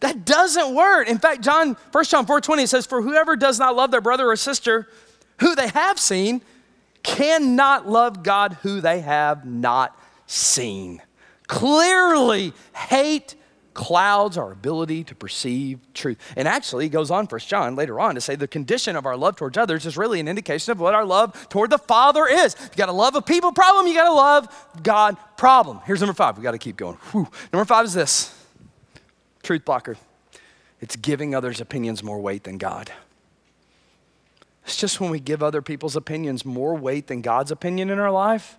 [0.00, 1.08] that doesn't work.
[1.08, 4.36] In fact, John, 1 John 4:20 says, For whoever does not love their brother or
[4.36, 4.88] sister
[5.40, 6.42] who they have seen
[7.02, 11.00] cannot love God who they have not seen
[11.46, 13.34] clearly hate
[13.74, 16.18] clouds our ability to perceive truth.
[16.36, 19.16] And actually, he goes on, First John, later on, to say the condition of our
[19.16, 22.54] love towards others is really an indication of what our love toward the Father is.
[22.60, 25.80] You got a love of people problem, you got to love God problem.
[25.86, 26.36] Here's number five.
[26.36, 26.96] We got to keep going.
[27.12, 27.28] Whew.
[27.52, 28.38] Number five is this
[29.42, 29.96] truth blocker.
[30.80, 32.90] It's giving others' opinions more weight than God.
[34.64, 38.10] It's just when we give other people's opinions more weight than God's opinion in our
[38.10, 38.56] life,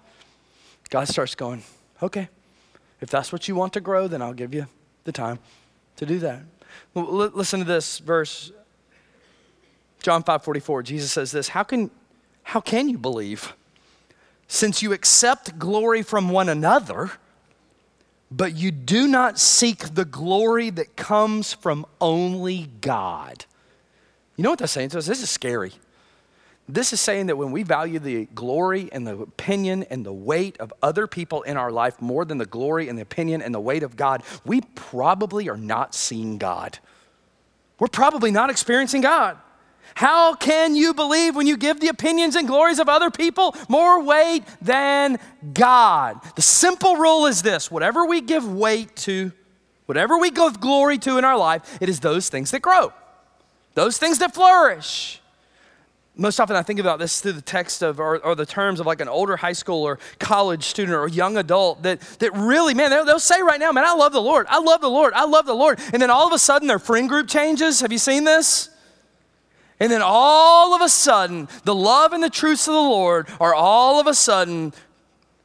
[0.89, 1.63] God starts going,
[2.01, 2.29] okay,
[3.03, 4.65] if that's what you want to grow, then I'll give you
[5.03, 5.39] the time
[5.97, 6.41] to do that.
[6.95, 8.53] Listen to this verse.
[10.01, 11.91] John 5 44, Jesus says this How can,
[12.43, 13.53] how can you believe?
[14.47, 17.11] Since you accept glory from one another,
[18.31, 23.45] but you do not seek the glory that comes from only God.
[24.37, 25.07] You know what that's saying to us?
[25.07, 25.73] This is scary.
[26.67, 30.57] This is saying that when we value the glory and the opinion and the weight
[30.59, 33.59] of other people in our life more than the glory and the opinion and the
[33.59, 36.79] weight of God, we probably are not seeing God.
[37.79, 39.37] we're probably not experiencing God.
[39.95, 44.01] How can you believe when you give the opinions and glories of other people more
[44.01, 45.19] weight than
[45.53, 46.21] God?
[46.35, 49.33] The simple rule is this whatever we give weight to,
[49.85, 52.93] whatever we give glory to in our life, it is those things that grow,
[53.73, 55.19] those things that flourish.
[56.15, 58.85] Most often, I think about this through the text of, or, or, the terms of
[58.85, 62.91] like an older high school or college student or young adult that, that really, man,
[62.91, 64.45] they'll, they'll say right now, man, I love the Lord.
[64.47, 65.13] I love the Lord.
[65.13, 65.79] I love the Lord.
[65.91, 67.81] And then all of a sudden, their friend group changes.
[67.81, 68.69] Have you seen this?
[69.79, 73.55] And then all of a sudden, the love and the truths of the Lord are
[73.55, 74.71] all of a sudden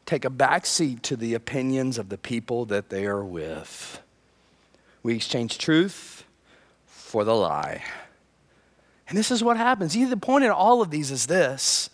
[0.05, 4.03] take a back seat to the opinions of the people that they are with.
[5.03, 6.25] We exchange truth
[6.87, 7.83] for the lie.
[9.09, 9.95] And this is what happens.
[9.95, 11.91] The point in all of these is this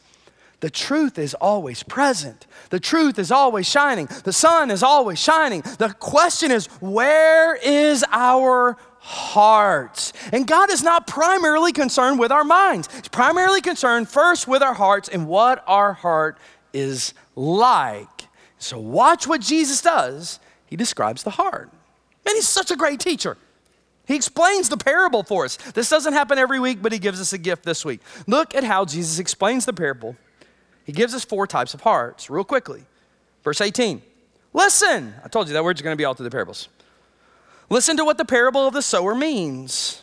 [0.61, 2.47] the truth is always present.
[2.71, 4.09] The truth is always shining.
[4.25, 5.61] The sun is always shining.
[5.61, 10.13] The question is, where is our heart?
[10.33, 12.89] And God is not primarily concerned with our minds.
[12.95, 16.39] He's primarily concerned first with our hearts and what our heart
[16.73, 18.29] is like.
[18.59, 20.41] So watch what Jesus does.
[20.65, 21.71] He describes the heart.
[22.27, 23.37] And he's such a great teacher.
[24.07, 25.57] He explains the parable for us.
[25.57, 28.01] This doesn't happen every week, but he gives us a gift this week.
[28.27, 30.17] Look at how Jesus explains the parable.
[30.85, 32.85] He gives us four types of hearts, real quickly.
[33.43, 34.03] Verse 18
[34.53, 35.15] Listen.
[35.25, 36.69] I told you that word's to be all through the parables.
[37.71, 40.03] Listen to what the parable of the sower means.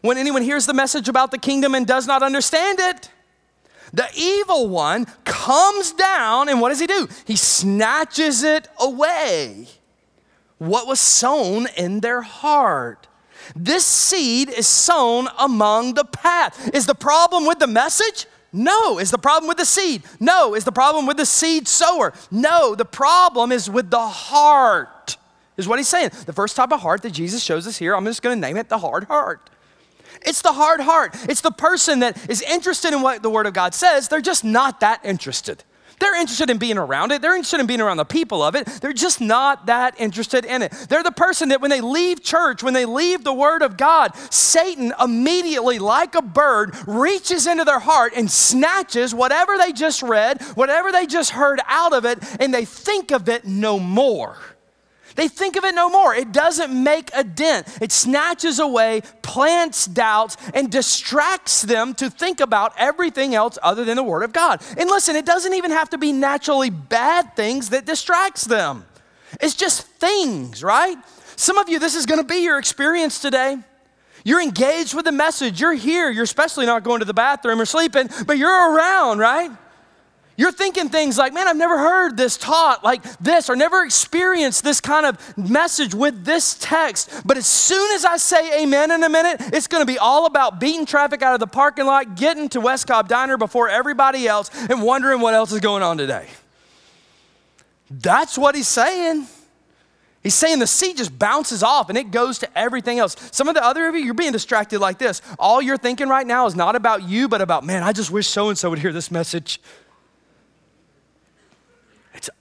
[0.00, 3.10] When anyone hears the message about the kingdom and does not understand it,
[3.92, 7.08] the evil one comes down and what does he do?
[7.24, 9.66] He snatches it away.
[10.58, 13.07] What was sown in their heart.
[13.54, 16.70] This seed is sown among the path.
[16.74, 18.26] Is the problem with the message?
[18.52, 18.98] No.
[18.98, 20.02] Is the problem with the seed?
[20.20, 20.54] No.
[20.54, 22.12] Is the problem with the seed sower?
[22.30, 22.74] No.
[22.74, 25.16] The problem is with the heart,
[25.56, 26.10] is what he's saying.
[26.26, 28.56] The first type of heart that Jesus shows us here, I'm just going to name
[28.56, 29.50] it the hard heart.
[30.22, 31.14] It's the hard heart.
[31.28, 34.44] It's the person that is interested in what the Word of God says, they're just
[34.44, 35.62] not that interested.
[36.00, 37.22] They're interested in being around it.
[37.22, 38.66] They're interested in being around the people of it.
[38.66, 40.72] They're just not that interested in it.
[40.88, 44.16] They're the person that when they leave church, when they leave the Word of God,
[44.32, 50.42] Satan immediately, like a bird, reaches into their heart and snatches whatever they just read,
[50.54, 54.36] whatever they just heard out of it, and they think of it no more.
[55.18, 56.14] They think of it no more.
[56.14, 57.66] It doesn't make a dent.
[57.82, 63.96] It snatches away, plants doubts, and distracts them to think about everything else other than
[63.96, 64.62] the Word of God.
[64.76, 68.86] And listen, it doesn't even have to be naturally bad things that distracts them.
[69.40, 70.96] It's just things, right?
[71.34, 73.56] Some of you, this is going to be your experience today.
[74.22, 75.60] You're engaged with the message.
[75.60, 76.10] You're here.
[76.10, 79.50] You're especially not going to the bathroom or sleeping, but you're around, right?
[80.38, 84.62] You're thinking things like, man, I've never heard this taught like this or never experienced
[84.62, 87.10] this kind of message with this text.
[87.26, 90.26] But as soon as I say amen in a minute, it's going to be all
[90.26, 94.28] about beating traffic out of the parking lot, getting to West Cobb Diner before everybody
[94.28, 96.28] else, and wondering what else is going on today.
[97.90, 99.26] That's what he's saying.
[100.22, 103.16] He's saying the seed just bounces off and it goes to everything else.
[103.32, 105.20] Some of the other of you, you're being distracted like this.
[105.36, 108.28] All you're thinking right now is not about you, but about, man, I just wish
[108.28, 109.60] so and so would hear this message.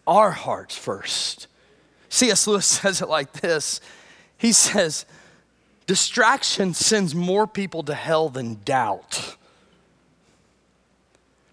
[0.06, 1.48] Our hearts first.
[2.10, 2.48] C.S.
[2.48, 3.82] Lewis says it like this
[4.38, 5.06] He says,
[5.86, 9.38] Distraction sends more people to hell than doubt.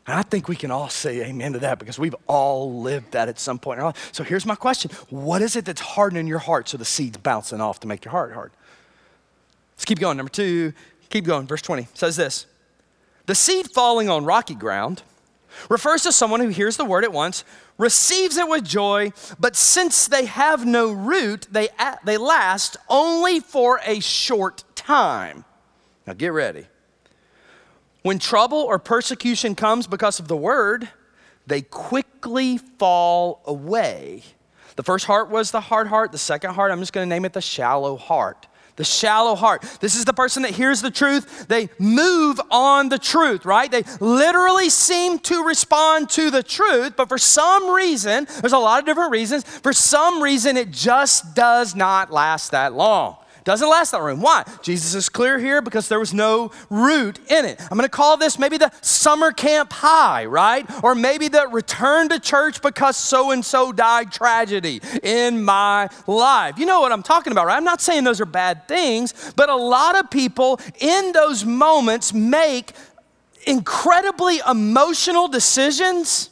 [0.06, 3.28] And I think we can all say amen to that because we've all lived that
[3.28, 3.80] at some point.
[4.12, 7.60] So here's my question What is it that's hardening your heart so the seed's bouncing
[7.60, 8.52] off to make your heart hard?
[9.76, 10.16] Let's keep going.
[10.16, 10.72] Number two,
[11.08, 11.46] keep going.
[11.46, 12.46] Verse 20 says this
[13.26, 15.02] The seed falling on rocky ground
[15.68, 17.44] refers to someone who hears the word at once,
[17.78, 21.68] receives it with joy, but since they have no root, they,
[22.04, 25.44] they last only for a short time.
[26.06, 26.66] Now get ready.
[28.02, 30.88] When trouble or persecution comes because of the word,
[31.46, 34.22] they quickly fall away.
[34.76, 36.12] The first heart was the hard heart.
[36.12, 39.62] The second heart, I'm just going to name it the shallow heart the shallow heart.
[39.80, 41.46] This is the person that hears the truth.
[41.48, 43.70] They move on the truth, right?
[43.70, 48.80] They literally seem to respond to the truth, but for some reason, there's a lot
[48.80, 53.16] of different reasons, for some reason, it just does not last that long.
[53.44, 54.22] Doesn't last that room.
[54.22, 54.42] Why?
[54.62, 57.60] Jesus is clear here because there was no root in it.
[57.60, 60.66] I'm going to call this maybe the summer camp high, right?
[60.82, 66.58] Or maybe the return to church because so and so died tragedy in my life.
[66.58, 67.56] You know what I'm talking about, right?
[67.56, 72.14] I'm not saying those are bad things, but a lot of people in those moments
[72.14, 72.72] make
[73.46, 76.30] incredibly emotional decisions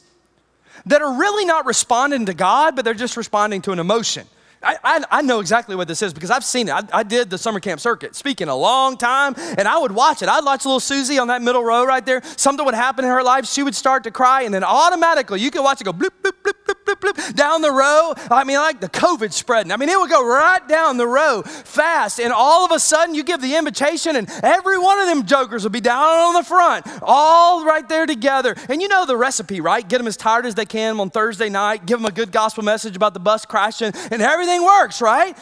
[0.87, 4.25] that are really not responding to God, but they're just responding to an emotion.
[4.63, 6.71] I, I, I, know exactly what this is because I've seen it.
[6.71, 10.21] I, I, did the summer camp circuit, speaking a long time, and I would watch
[10.21, 10.29] it.
[10.29, 12.21] I'd watch little Susie on that middle row right there.
[12.37, 13.45] Something would happen in her life.
[13.45, 16.33] She would start to cry, and then automatically you could watch it go bloop, bloop,
[16.43, 18.13] bloop, bloop, bloop, bloop, down the row.
[18.31, 19.71] I mean, like the COVID spreading.
[19.71, 23.15] I mean, it would go right down the row fast, and all of a sudden
[23.15, 26.43] you give the invitation, and every one of them jokers would be down on the
[26.43, 28.55] front, all right there together.
[28.69, 29.87] And you know the recipe, right?
[29.87, 32.63] Get them as tired as they can on Thursday night, give them a good gospel
[32.63, 35.37] message about the bus crashing, and everything everything works, right?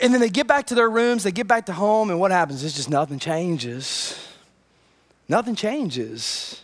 [0.00, 2.30] And then they get back to their rooms, they get back to home, and what
[2.30, 2.62] happens?
[2.62, 4.18] It's just nothing changes.
[5.28, 6.62] Nothing changes.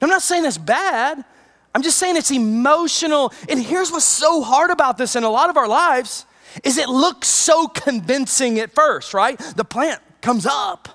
[0.00, 1.24] I'm not saying that's bad.
[1.74, 3.32] I'm just saying it's emotional.
[3.48, 6.26] And here's what's so hard about this in a lot of our lives
[6.64, 9.38] is it looks so convincing at first, right?
[9.56, 10.88] The plant comes up.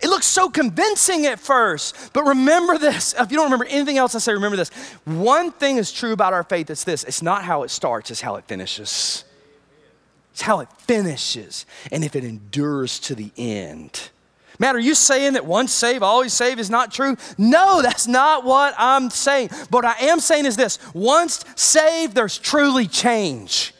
[0.00, 2.12] It looks so convincing at first.
[2.12, 3.14] But remember this.
[3.18, 4.70] If you don't remember anything else I say, remember this.
[5.04, 7.04] One thing is true about our faith, it's this.
[7.04, 9.24] It's not how it starts, it's how it finishes.
[10.36, 14.10] It's how it finishes and if it endures to the end.
[14.58, 17.16] Man, are you saying that once saved, always saved is not true?
[17.38, 19.48] No, that's not what I'm saying.
[19.70, 23.72] But I am saying is this once saved, there's truly change.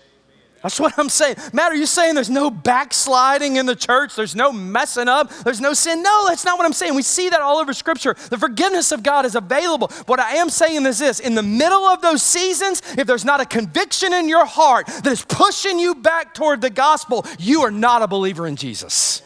[0.67, 1.37] That's what I'm saying.
[1.53, 4.17] Matt, are you saying there's no backsliding in the church?
[4.17, 5.31] There's no messing up?
[5.45, 6.03] There's no sin?
[6.03, 6.97] No, that's not what I'm saying.
[6.97, 8.15] We see that all over Scripture.
[8.15, 9.93] The forgiveness of God is available.
[10.07, 13.41] What I am saying is this in the middle of those seasons, if there's not
[13.41, 17.71] a conviction in your heart that is pushing you back toward the gospel, you are
[17.71, 19.23] not a believer in Jesus.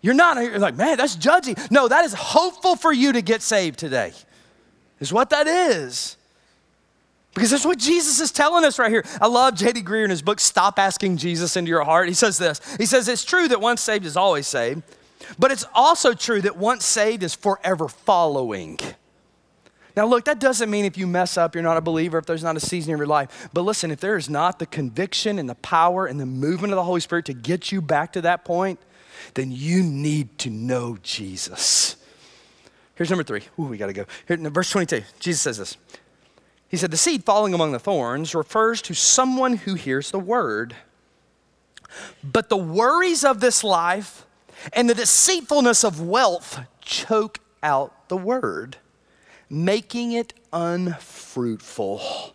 [0.00, 1.70] You're not, you're like, man, that's judgy.
[1.70, 4.14] No, that is hopeful for you to get saved today,
[4.98, 6.16] is what that is.
[7.34, 9.04] Because that's what Jesus is telling us right here.
[9.20, 9.82] I love J.D.
[9.82, 12.08] Greear in his book, Stop Asking Jesus into Your Heart.
[12.08, 14.82] He says this He says, It's true that once saved is always saved,
[15.38, 18.78] but it's also true that once saved is forever following.
[19.96, 22.42] Now, look, that doesn't mean if you mess up, you're not a believer, if there's
[22.42, 23.48] not a season in your life.
[23.52, 26.76] But listen, if there is not the conviction and the power and the movement of
[26.76, 28.80] the Holy Spirit to get you back to that point,
[29.34, 31.96] then you need to know Jesus.
[32.96, 33.42] Here's number three.
[33.58, 34.06] Ooh, we got to go.
[34.26, 35.76] Here, verse 22, Jesus says this
[36.74, 40.74] he said, The seed falling among the thorns refers to someone who hears the word.
[42.24, 44.26] But the worries of this life
[44.72, 48.78] and the deceitfulness of wealth choke out the word,
[49.48, 52.34] making it unfruitful.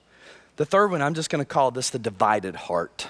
[0.55, 3.09] The third one, I'm just going to call this the divided heart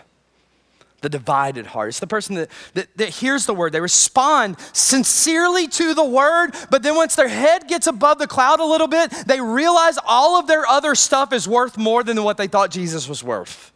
[1.01, 1.89] the divided heart.
[1.89, 3.71] It's the person that, that, that, hears the word.
[3.71, 8.59] They respond sincerely to the word, but then once their head gets above the cloud
[8.59, 12.37] a little bit, they realize all of their other stuff is worth more than what
[12.37, 13.71] they thought Jesus was worth.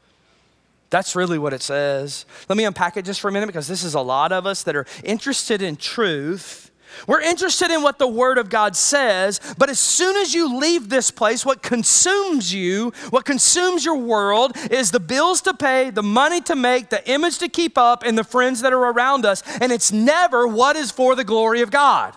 [0.89, 2.25] That's really what it says.
[2.47, 4.63] Let me unpack it just for a minute because this is a lot of us
[4.63, 6.69] that are interested in truth
[7.07, 10.89] we're interested in what the Word of God says, but as soon as you leave
[10.89, 16.03] this place, what consumes you, what consumes your world, is the bills to pay, the
[16.03, 19.43] money to make, the image to keep up, and the friends that are around us.
[19.59, 22.15] And it's never what is for the glory of God.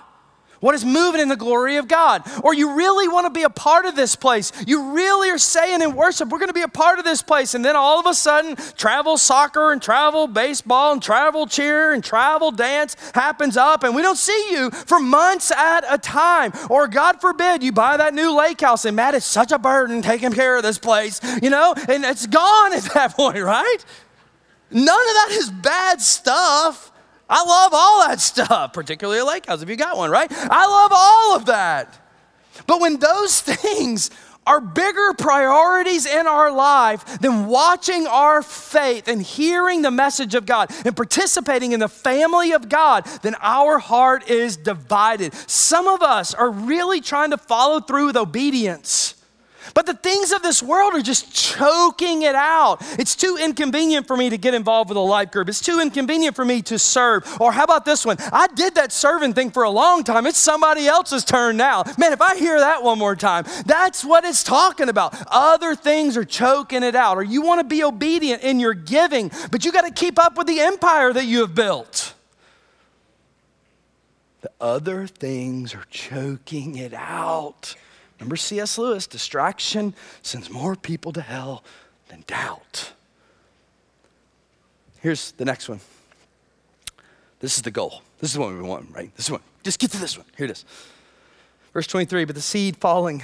[0.60, 2.22] What is moving in the glory of God?
[2.42, 4.52] Or you really want to be a part of this place.
[4.66, 7.54] You really are saying in worship, we're going to be a part of this place.
[7.54, 12.02] And then all of a sudden, travel soccer and travel baseball and travel cheer and
[12.02, 16.52] travel dance happens up, and we don't see you for months at a time.
[16.70, 20.02] Or God forbid, you buy that new lake house, and Matt, it's such a burden
[20.02, 23.78] taking care of this place, you know, and it's gone at that point, right?
[24.70, 26.92] None of that is bad stuff.
[27.28, 30.28] I love all that stuff, particularly a lake house if you got one, right?
[30.30, 31.98] I love all of that.
[32.66, 34.10] But when those things
[34.46, 40.46] are bigger priorities in our life than watching our faith and hearing the message of
[40.46, 45.34] God and participating in the family of God, then our heart is divided.
[45.34, 49.15] Some of us are really trying to follow through with obedience
[49.76, 52.78] but the things of this world are just choking it out.
[52.98, 55.50] It's too inconvenient for me to get involved with a life group.
[55.50, 57.26] It's too inconvenient for me to serve.
[57.38, 58.16] Or how about this one?
[58.32, 60.24] I did that serving thing for a long time.
[60.24, 61.84] It's somebody else's turn now.
[61.98, 65.14] Man, if I hear that one more time, that's what it's talking about.
[65.30, 67.18] Other things are choking it out.
[67.18, 70.38] Or you want to be obedient in your giving, but you got to keep up
[70.38, 72.14] with the empire that you have built.
[74.40, 77.74] The other things are choking it out.
[78.18, 78.78] Remember C.S.
[78.78, 81.62] Lewis distraction sends more people to hell
[82.08, 82.92] than doubt.
[85.00, 85.80] Here's the next one.
[87.40, 88.02] This is the goal.
[88.18, 89.14] This is what we want, right?
[89.16, 89.42] This is one.
[89.62, 90.26] Just get to this one.
[90.36, 90.64] Here it is.
[91.72, 93.22] Verse 23 But the seed falling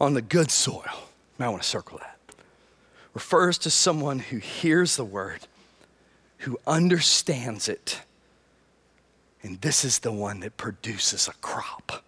[0.00, 2.18] on the good soil, now I want to circle that,
[3.12, 5.46] refers to someone who hears the word,
[6.38, 8.00] who understands it,
[9.42, 12.02] and this is the one that produces a crop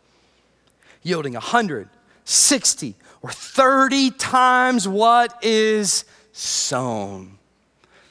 [1.06, 1.88] yielding 100,
[2.24, 7.38] 60, or 30 times what is sown.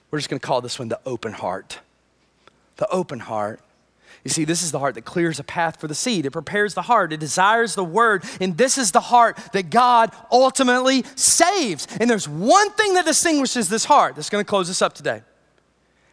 [0.09, 1.79] We're just going to call this one the open heart.
[2.77, 3.59] The open heart.
[4.23, 6.25] You see, this is the heart that clears a path for the seed.
[6.25, 7.13] It prepares the heart.
[7.13, 8.23] It desires the word.
[8.41, 11.87] And this is the heart that God ultimately saves.
[11.99, 15.21] And there's one thing that distinguishes this heart that's going to close us up today.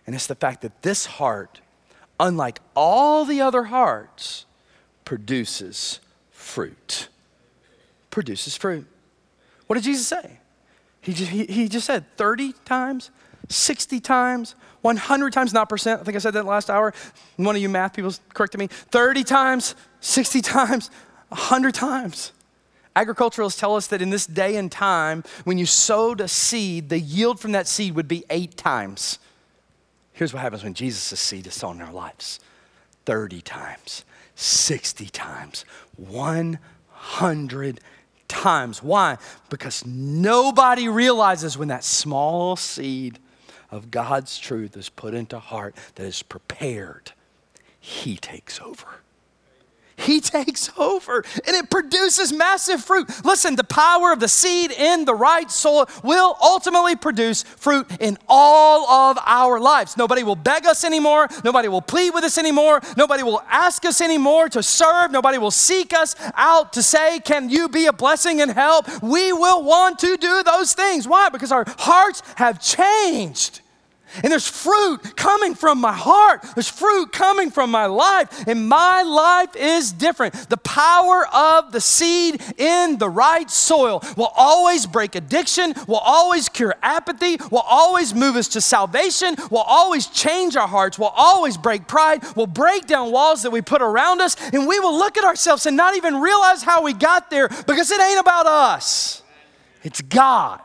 [0.07, 1.61] And it's the fact that this heart,
[2.21, 4.45] unlike all the other hearts,
[5.05, 6.01] produces
[6.43, 7.09] fruit.
[8.11, 8.87] Produces fruit.
[9.67, 10.39] What did Jesus say?
[11.01, 13.11] He just, he, he just said 30 times,
[13.49, 16.01] 60 times, 100 times, not percent.
[16.01, 16.93] I think I said that last hour.
[17.37, 18.67] One of you math people corrected me.
[18.67, 20.91] 30 times, 60 times,
[21.29, 22.33] 100 times.
[22.95, 27.01] Agriculturalists tell us that in this day and time, when you sowed a seed, the
[27.01, 29.19] yield from that seed would be eight times.
[30.13, 32.39] Here's what happens when Jesus' seed is sown in our lives
[33.07, 34.05] 30 times,
[34.35, 35.65] 60 times,
[35.97, 37.81] 100
[38.29, 38.83] times.
[38.83, 39.19] Why?
[39.51, 43.19] Because nobody realizes when that small seed
[43.71, 47.13] of God's truth is put into heart that is prepared,
[47.79, 49.03] He takes over.
[50.03, 53.09] He takes over and it produces massive fruit.
[53.25, 58.19] Listen, the power of the seed in the right soil will ultimately produce fruit in
[58.29, 59.97] all of our lives.
[59.97, 61.29] Nobody will beg us anymore.
[61.45, 62.81] Nobody will plead with us anymore.
[62.97, 65.11] Nobody will ask us anymore to serve.
[65.11, 68.87] Nobody will seek us out to say, Can you be a blessing and help?
[69.03, 71.09] We will want to do those things.
[71.09, 71.29] Why?
[71.29, 73.62] Because our hearts have changed.
[74.17, 76.43] And there's fruit coming from my heart.
[76.55, 78.47] There's fruit coming from my life.
[78.47, 80.35] And my life is different.
[80.51, 86.49] The power of the seed in the right soil will always break addiction, will always
[86.49, 91.57] cure apathy, will always move us to salvation, will always change our hearts, will always
[91.57, 94.37] break pride, will break down walls that we put around us.
[94.53, 97.91] And we will look at ourselves and not even realize how we got there because
[97.91, 99.23] it ain't about us,
[99.83, 100.61] it's God.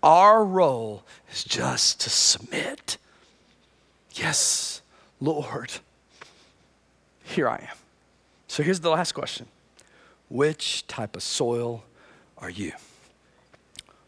[0.00, 2.96] Our role is just to submit.
[4.12, 4.82] Yes,
[5.20, 5.72] Lord,
[7.22, 7.76] here I am.
[8.46, 9.46] So here's the last question
[10.28, 11.84] Which type of soil
[12.38, 12.72] are you?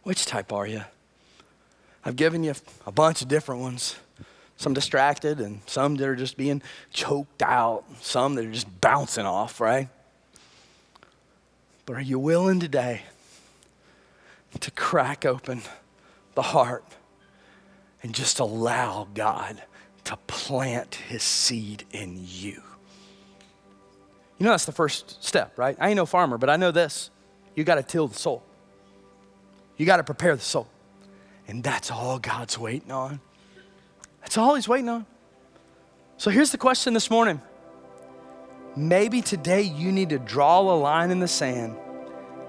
[0.03, 0.83] Which type are you?
[2.05, 2.55] I've given you
[2.87, 3.97] a bunch of different ones.
[4.57, 6.61] Some distracted, and some that are just being
[6.93, 9.89] choked out, some that are just bouncing off, right?
[11.87, 13.03] But are you willing today
[14.59, 15.63] to crack open
[16.35, 16.85] the heart
[18.03, 19.63] and just allow God
[20.05, 22.63] to plant his seed in you.
[24.39, 25.77] You know, that's the first step, right?
[25.79, 27.11] I ain't no farmer, but I know this.
[27.55, 28.43] You got to till the soul,
[29.77, 30.69] you got to prepare the soul.
[31.47, 33.21] And that's all God's waiting on.
[34.21, 35.05] That's all he's waiting on.
[36.17, 37.41] So here's the question this morning.
[38.77, 41.77] Maybe today you need to draw a line in the sand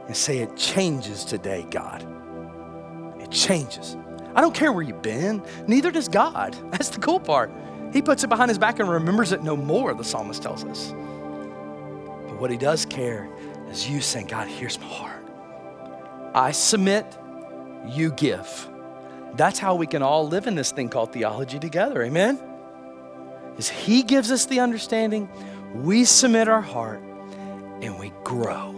[0.06, 2.06] and say, It changes today, God.
[3.20, 3.98] It changes.
[4.36, 6.56] I don't care where you've been, neither does God.
[6.72, 7.52] That's the cool part.
[7.94, 10.92] He puts it behind his back and remembers it no more, the psalmist tells us.
[10.92, 13.30] But what he does care
[13.70, 15.26] is you saying, God, here's my heart.
[16.34, 17.06] I submit,
[17.88, 18.70] you give.
[19.36, 22.02] That's how we can all live in this thing called theology together.
[22.04, 22.40] Amen?
[23.58, 25.30] Is he gives us the understanding,
[25.74, 27.02] we submit our heart,
[27.82, 28.78] and we grow.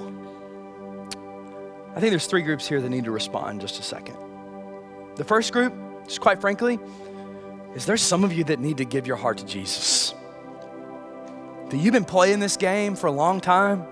[1.95, 4.17] I think there's three groups here that need to respond in just a second.
[5.15, 5.73] The first group,
[6.05, 6.79] just quite frankly,
[7.75, 10.13] is there some of you that need to give your heart to Jesus?
[11.69, 13.85] That you've been playing this game for a long time.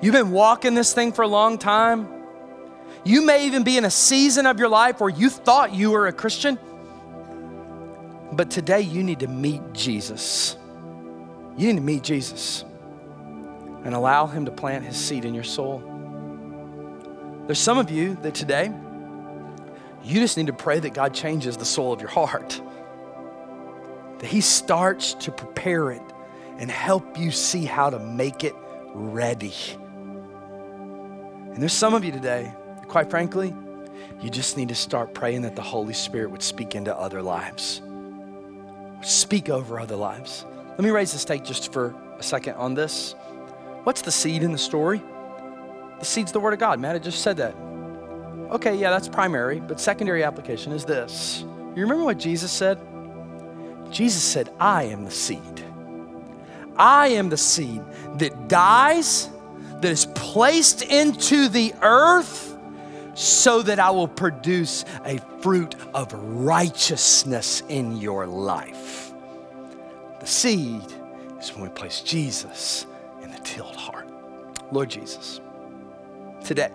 [0.00, 2.08] You've been walking this thing for a long time.
[3.04, 6.06] You may even be in a season of your life where you thought you were
[6.06, 6.58] a Christian,
[8.32, 10.56] but today you need to meet Jesus.
[11.56, 12.64] You need to meet Jesus
[13.84, 15.82] and allow Him to plant His seed in your soul.
[17.46, 18.72] There's some of you that today,
[20.04, 22.60] you just need to pray that God changes the soul of your heart,
[24.18, 26.02] that He starts to prepare it
[26.58, 28.54] and help you see how to make it
[28.92, 29.54] ready.
[31.52, 32.52] And there's some of you today,
[32.86, 33.54] quite frankly,
[34.20, 37.80] you just need to start praying that the Holy Spirit would speak into other lives,
[39.02, 40.44] speak over other lives.
[40.70, 43.14] Let me raise the stake just for a second on this.
[43.84, 45.02] What's the seed in the story?
[45.98, 46.80] The seed's the Word of God.
[46.80, 47.54] Matt had just said that.
[48.54, 51.40] Okay, yeah, that's primary, but secondary application is this.
[51.74, 52.78] You remember what Jesus said?
[53.90, 55.64] Jesus said, I am the seed.
[56.76, 57.82] I am the seed
[58.18, 59.28] that dies,
[59.80, 62.56] that is placed into the earth,
[63.14, 69.12] so that I will produce a fruit of righteousness in your life.
[70.20, 70.92] The seed
[71.40, 72.86] is when we place Jesus
[73.20, 74.08] in the tilled heart.
[74.70, 75.40] Lord Jesus,
[76.44, 76.70] today,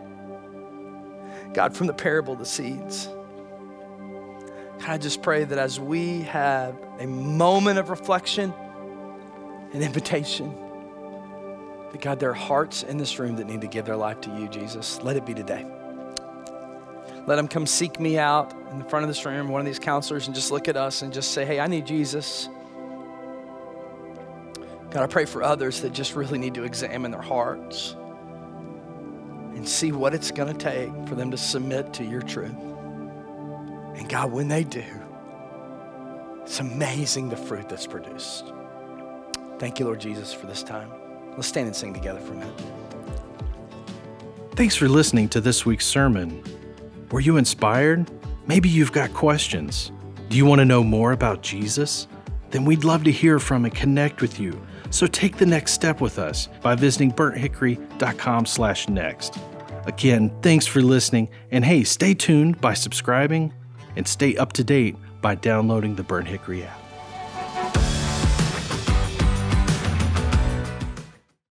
[1.54, 3.08] God, from the parable of the seeds,
[4.80, 8.54] God, I just pray that as we have a moment of reflection,
[9.74, 10.56] an invitation,
[11.92, 14.30] that God, there are hearts in this room that need to give their life to
[14.30, 15.02] you, Jesus.
[15.02, 15.66] Let it be today.
[17.28, 19.80] Let them come seek me out in the front of this room, one of these
[19.80, 22.48] counselors, and just look at us and just say, hey, I need Jesus.
[24.92, 27.96] God, I pray for others that just really need to examine their hearts
[29.60, 32.56] and see what it's going to take for them to submit to your truth.
[33.96, 34.86] And God, when they do,
[36.44, 38.54] it's amazing the fruit that's produced.
[39.58, 40.90] Thank you, Lord Jesus, for this time.
[41.32, 42.62] Let's stand and sing together for a minute.
[44.52, 46.42] Thanks for listening to this week's sermon.
[47.12, 48.10] Were you inspired?
[48.48, 49.92] Maybe you've got questions.
[50.30, 52.08] Do you want to know more about Jesus?
[52.52, 54.58] Then we'd love to hear from and connect with you.
[54.90, 59.49] So take the next step with us by visiting burnthickory.com/next.
[59.90, 63.52] Again, thanks for listening, and hey, stay tuned by subscribing
[63.96, 66.89] and stay up to date by downloading the Burnt Hickory app.